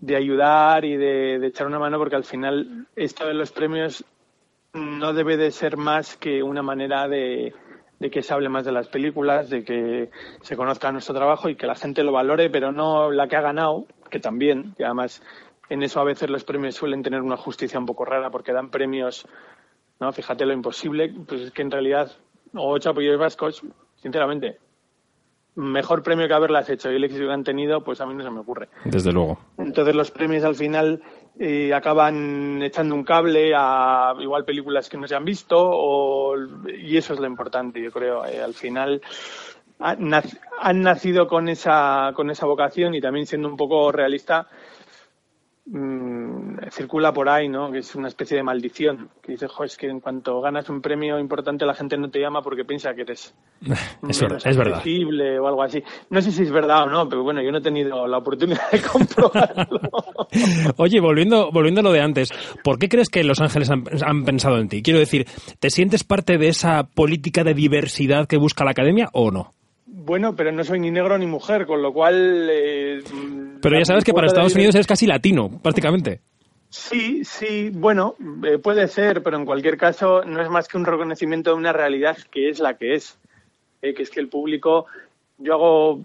[0.01, 4.03] de ayudar y de, de echar una mano porque al final esto de los premios
[4.73, 7.53] no debe de ser más que una manera de,
[8.03, 10.09] de que se hable más de las películas, de que
[10.41, 13.41] se conozca nuestro trabajo y que la gente lo valore, pero no la que ha
[13.41, 15.23] ganado, que también, y además
[15.69, 18.69] en eso a veces los premios suelen tener una justicia un poco rara porque dan
[18.69, 19.25] premios,
[20.01, 22.11] no, fíjate lo imposible, pues es que en realidad,
[22.53, 23.63] o ocho apellidos vascos,
[23.95, 24.57] sinceramente,
[25.55, 28.23] mejor premio que haberlas hecho y el éxito que han tenido, pues a mí no
[28.25, 28.67] se me ocurre.
[28.83, 29.39] Desde luego.
[29.57, 31.01] Entonces los premios al final
[31.39, 36.35] eh, acaban echando un cable a igual películas que no se han visto o,
[36.67, 38.25] y eso es lo importante, yo creo.
[38.25, 39.01] Eh, al final
[39.79, 44.47] han, nac- han nacido con esa, con esa vocación y también siendo un poco realista,
[45.65, 46.22] mm,
[46.71, 47.71] circula por ahí, ¿no?
[47.71, 49.09] Que es una especie de maldición.
[49.21, 52.19] Que dice, jo, es que en cuanto ganas un premio importante la gente no te
[52.19, 53.33] llama porque piensa que eres
[54.09, 54.81] Es verdad, es verdad.
[55.41, 55.83] o algo así.
[56.09, 58.69] No sé si es verdad o no, pero bueno, yo no he tenido la oportunidad
[58.71, 59.79] de comprobarlo.
[60.77, 62.29] Oye, volviendo, volviendo a lo de antes,
[62.63, 64.81] ¿por qué crees que Los Ángeles han, han pensado en ti?
[64.81, 65.25] Quiero decir,
[65.59, 69.51] ¿te sientes parte de esa política de diversidad que busca la academia o no?
[69.85, 72.49] Bueno, pero no soy ni negro ni mujer, con lo cual...
[72.51, 72.99] eh,
[73.61, 76.19] Pero ya sabes que para Estados Unidos eres casi latino, prácticamente.
[76.73, 80.85] Sí, sí, bueno, eh, puede ser, pero en cualquier caso no es más que un
[80.85, 83.19] reconocimiento de una realidad que es la que es.
[83.83, 84.87] Eh, que es que el público,
[85.37, 86.01] yo hago,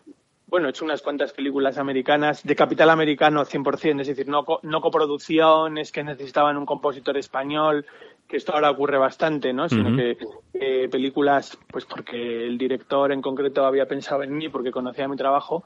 [0.46, 4.80] bueno, he hecho unas cuantas películas americanas de capital americano 100%, es decir, no, no
[4.82, 7.86] coproducciones que necesitaban un compositor español,
[8.28, 9.70] que esto ahora ocurre bastante, ¿no?
[9.70, 10.18] Sino que
[10.52, 15.16] eh, películas, pues porque el director en concreto había pensado en mí, porque conocía mi
[15.16, 15.64] trabajo,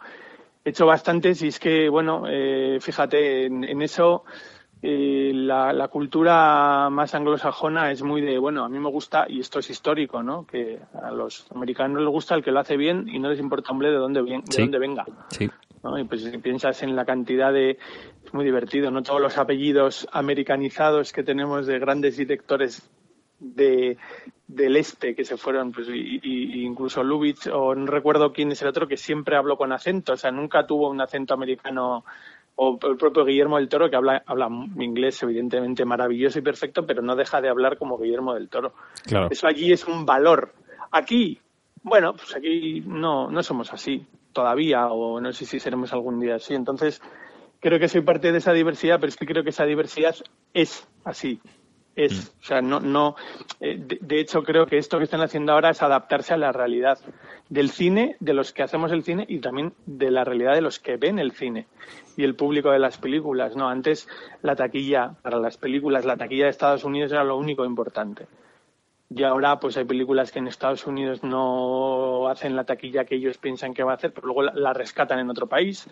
[0.64, 4.22] he hecho bastantes y es que, bueno, eh, fíjate, en, en eso
[4.82, 9.38] eh, la, la cultura más anglosajona es muy de, bueno, a mí me gusta, y
[9.40, 10.44] esto es histórico, ¿no?
[10.46, 13.70] Que a los americanos les gusta el que lo hace bien y no les importa,
[13.70, 15.04] hombre, de dónde, de dónde venga.
[15.28, 15.48] Sí.
[15.84, 15.98] ¿no?
[15.98, 17.78] Y pues si piensas en la cantidad de...
[18.24, 19.02] Es muy divertido, ¿no?
[19.02, 22.88] Todos los apellidos americanizados que tenemos de grandes directores
[23.40, 23.98] de,
[24.46, 28.62] del este que se fueron, pues y- y incluso Lubitsch, o no recuerdo quién es
[28.62, 32.04] el otro, que siempre habló con acento, o sea, nunca tuvo un acento americano,
[32.56, 34.48] o el propio Guillermo del Toro, que habla, habla
[34.78, 38.74] inglés evidentemente maravilloso y perfecto, pero no deja de hablar como Guillermo del Toro.
[39.04, 39.28] Claro.
[39.30, 40.54] Eso allí es un valor.
[40.90, 41.40] Aquí,
[41.82, 46.36] bueno, pues aquí no, no somos así todavía, o no sé si seremos algún día
[46.36, 46.54] así.
[46.54, 47.00] Entonces,
[47.60, 50.14] creo que soy parte de esa diversidad, pero es que creo que esa diversidad
[50.52, 51.40] es así.
[51.94, 53.16] Es, o sea, no, no,
[53.60, 56.50] eh, de, de hecho creo que esto que están haciendo ahora es adaptarse a la
[56.50, 56.98] realidad
[57.50, 60.78] del cine, de los que hacemos el cine y también de la realidad de los
[60.78, 61.66] que ven el cine
[62.16, 63.68] y el público de las películas, ¿no?
[63.68, 64.08] Antes
[64.40, 68.26] la taquilla para las películas, la taquilla de Estados Unidos era lo único importante.
[69.14, 73.36] Y ahora pues hay películas que en Estados Unidos no hacen la taquilla que ellos
[73.36, 75.86] piensan que va a hacer, pero luego la, la rescatan en otro país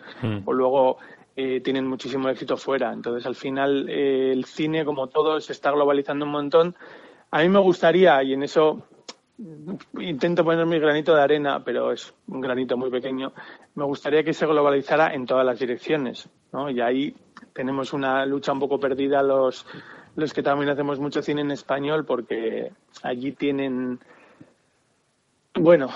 [0.47, 0.97] o luego
[1.37, 2.93] eh, tienen muchísimo éxito fuera.
[2.93, 6.77] Entonces al final eh, el cine como todo se está globalizando un montón.
[7.31, 8.87] A mí me gustaría, y en eso
[9.99, 13.33] intento poner mi granito de arena, pero es un granito muy pequeño,
[13.75, 16.29] me gustaría que se globalizara en todas las direcciones.
[16.53, 16.71] ¿no?
[16.71, 17.15] Y ahí
[17.53, 19.67] tenemos una lucha un poco perdida los,
[20.17, 22.73] los que también hacemos mucho cine en español porque
[23.03, 24.01] allí tienen
[25.55, 25.89] bueno,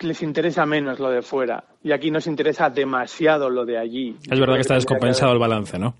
[0.00, 4.16] les interesa menos lo de fuera y aquí nos interesa demasiado lo de allí.
[4.30, 5.94] Es verdad que está descompensado el balance, ¿no?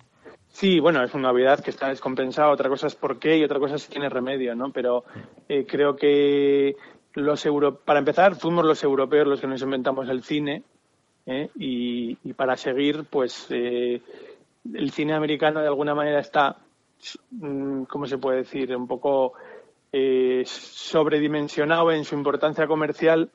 [0.48, 2.50] Sí, bueno, es una obviedad que está descompensado.
[2.52, 4.70] Otra cosa es por qué y otra cosa es si tiene remedio, ¿no?
[4.70, 5.04] Pero
[5.48, 6.76] eh, creo que
[7.14, 7.76] los euro...
[7.76, 10.62] para empezar, fuimos los europeos los que nos inventamos el cine
[11.26, 11.50] ¿eh?
[11.56, 14.00] y, y para seguir, pues eh,
[14.72, 16.56] el cine americano de alguna manera está,
[17.30, 18.74] mm, ¿cómo se puede decir?
[18.76, 19.32] Un poco
[19.93, 23.30] eh, sobredimensionado en su importancia comercial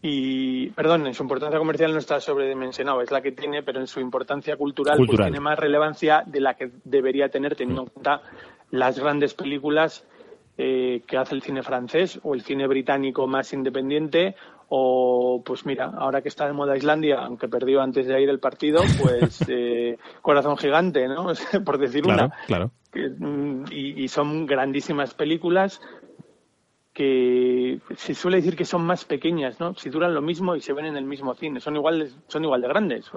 [0.00, 3.86] y, perdón, en su importancia comercial no está sobredimensionado, es la que tiene, pero en
[3.86, 8.22] su importancia cultural, pues, tiene más relevancia de la que debería tener teniendo en cuenta
[8.70, 10.06] las grandes películas
[10.56, 14.36] eh, que hace el cine francés o el cine británico más independiente
[14.68, 18.38] o pues mira, ahora que está de moda Islandia, aunque perdió antes de ir el
[18.38, 21.32] partido, pues eh, Corazón Gigante, ¿no?
[21.64, 22.34] Por decir Claro, una.
[22.46, 22.70] claro.
[22.98, 25.80] Mm, y, son grandísimas películas
[26.92, 29.74] que se suele decir que son más pequeñas, ¿no?
[29.74, 32.44] Si duran lo mismo y se ven en el mismo cine, son igual de, son
[32.44, 33.10] igual de grandes.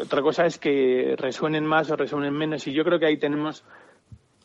[0.00, 3.62] Otra cosa es que resuenen más o resuenen menos y yo creo que ahí tenemos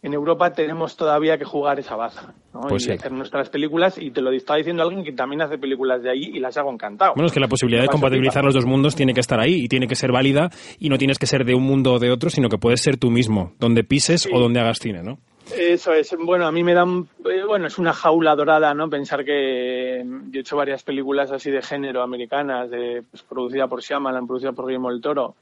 [0.02, 2.62] en Europa tenemos todavía que jugar esa baza ¿no?
[2.62, 2.92] Pues y sí.
[2.94, 6.32] hacer nuestras películas y te lo está diciendo alguien que también hace películas de allí
[6.34, 7.14] y las hago encantado.
[7.16, 9.68] Bueno, es que la posibilidad de compatibilizar los dos mundos tiene que estar ahí y
[9.68, 12.30] tiene que ser válida y no tienes que ser de un mundo o de otro,
[12.30, 15.18] sino que puedes ser tú mismo, donde pises o donde hagas cine, ¿no?
[15.58, 18.88] Eso es, bueno, a mí me da, un- eh, bueno, es una jaula dorada, ¿no?
[18.88, 23.68] Pensar que mm, yo he hecho varias películas así de género americanas, de, pues, producida
[23.68, 25.36] por Shyamalan, producida por Guillermo del Toro.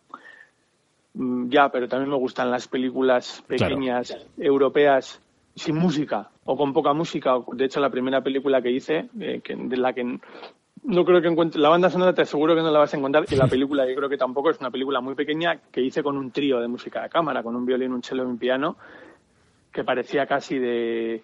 [1.17, 5.19] Mm, Ya, pero también me gustan las películas pequeñas, europeas,
[5.55, 7.35] sin música o con poca música.
[7.53, 10.03] De hecho, la primera película que hice, eh, que, de la que
[10.83, 13.25] no creo que encuentre, la banda sonora te aseguro que no la vas a encontrar
[13.29, 16.17] y la película yo creo que tampoco es una película muy pequeña que hice con
[16.17, 18.77] un trío de música de cámara, con un violín, un cello y un piano
[19.71, 21.23] que parecía casi de,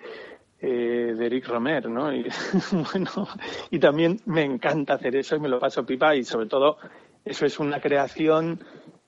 [0.60, 2.12] eh, de Eric Romer, ¿no?
[2.14, 2.24] Y,
[2.72, 3.28] bueno,
[3.70, 6.78] y también me encanta hacer eso y me lo paso pipa y sobre todo
[7.24, 8.60] eso es una creación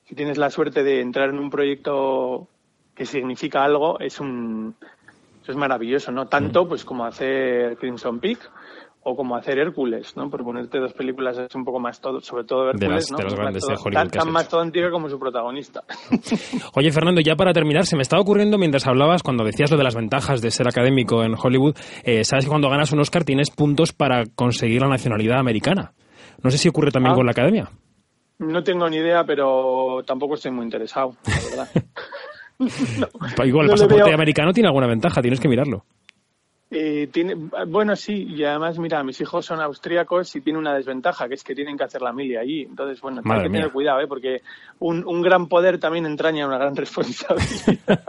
[0.06, 2.48] si tienes la suerte de entrar en un proyecto
[2.96, 4.76] que significa algo, es un
[5.42, 6.28] eso es maravilloso, ¿no?
[6.28, 8.40] Tanto pues como hacer Crimson Peak
[9.08, 10.28] o como hacer Hércules, ¿no?
[10.32, 13.18] Por ponerte dos películas es un poco más todo, sobre todo De Hércules, las- ¿no?
[13.18, 15.84] de los grandes de Tan- Hollywood Tan, más tontiga como su protagonista.
[16.76, 19.84] Oye, Fernando, ya para terminar, se me estaba ocurriendo mientras hablabas, cuando decías lo de
[19.84, 23.52] las ventajas de ser académico en Hollywood, eh, sabes que cuando ganas un Oscar tienes
[23.52, 25.94] puntos para conseguir la nacionalidad americana.
[26.42, 27.16] No sé si ocurre también Ah.
[27.16, 27.70] con la academia.
[28.40, 31.70] No tengo ni idea, pero tampoco estoy muy interesado, la verdad.
[33.46, 35.84] Igual el No pasaporte veo- americano tiene alguna ventaja, tienes que mirarlo.
[36.78, 37.36] Eh, tiene,
[37.68, 41.44] bueno, sí, y además, mira, mis hijos son austríacos y tiene una desventaja, que es
[41.46, 42.64] que tienen que hacer la mili allí.
[42.64, 43.72] Entonces, bueno, Madre hay que tener mía.
[43.74, 44.08] cuidado, ¿eh?
[44.08, 44.42] porque
[44.80, 48.04] un, un gran poder también entraña una gran responsabilidad.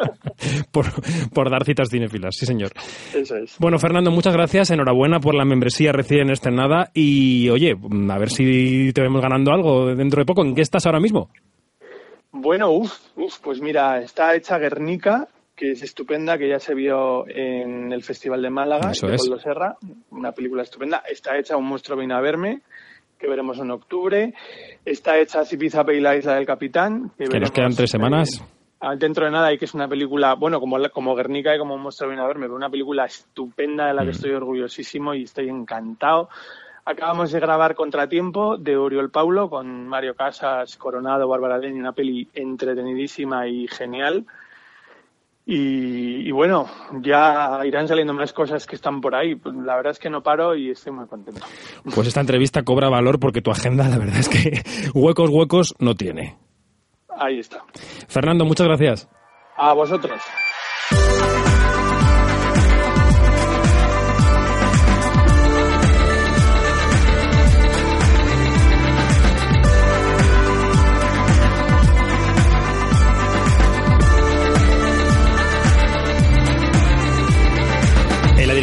[0.72, 0.86] Por,
[1.32, 2.72] por dar citas cinéfilas, sí señor.
[3.14, 3.56] Eso es.
[3.60, 4.72] Bueno, Fernando, muchas gracias.
[4.72, 6.90] Enhorabuena por la membresía recién estrenada.
[6.92, 7.76] Y oye,
[8.10, 10.42] a ver si te vemos ganando algo dentro de poco.
[10.42, 11.30] ¿En qué estás ahora mismo?
[12.32, 17.26] Bueno, uff, uf, pues mira, está hecha Guernica, que es estupenda, que ya se vio
[17.28, 19.16] en el Festival de Málaga, Eso de.
[19.16, 19.76] Coldo Serra,
[20.10, 21.02] una película estupenda.
[21.10, 22.60] Está hecha Un monstruo viene a verme,
[23.18, 24.34] que veremos en octubre.
[24.84, 28.44] Está hecha Zipizape y la isla del capitán, que, Que nos quedan tres semanas.
[28.80, 31.74] Ah, Dentro de nada, y que es una película, bueno, como, como Guernica y como
[31.74, 34.10] Un monstruo viene a verme, pero una película estupenda de la que Mm.
[34.10, 36.28] estoy orgullosísimo y estoy encantado.
[36.84, 42.28] Acabamos de grabar Contratiempo de Oriol Paulo con Mario Casas, Coronado, Bárbara Leña, una peli
[42.34, 44.26] entretenidísima y genial.
[45.48, 46.66] Y, y bueno,
[47.02, 49.40] ya irán saliendo más cosas que están por ahí.
[49.64, 51.46] La verdad es que no paro y estoy muy contento.
[51.94, 54.60] Pues esta entrevista cobra valor porque tu agenda, la verdad es que
[54.92, 56.36] huecos, huecos no tiene.
[57.16, 57.62] Ahí está.
[58.08, 59.08] Fernando, muchas gracias.
[59.56, 60.20] A vosotros.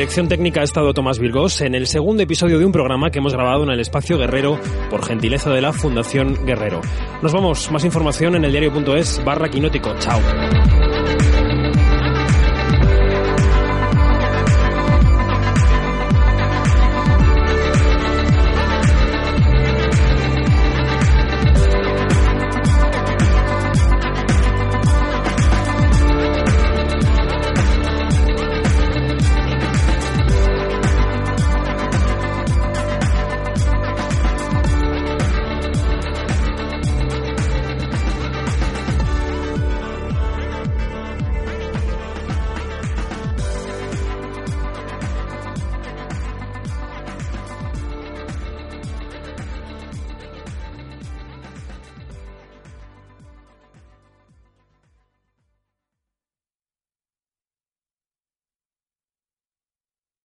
[0.04, 3.32] Dirección técnica ha estado Tomás Virgos en el segundo episodio de un programa que hemos
[3.32, 6.82] grabado en el Espacio Guerrero por gentileza de la Fundación Guerrero.
[7.22, 9.96] Nos vamos, más información en el diario.es barra quinótico.
[10.00, 10.20] Chao.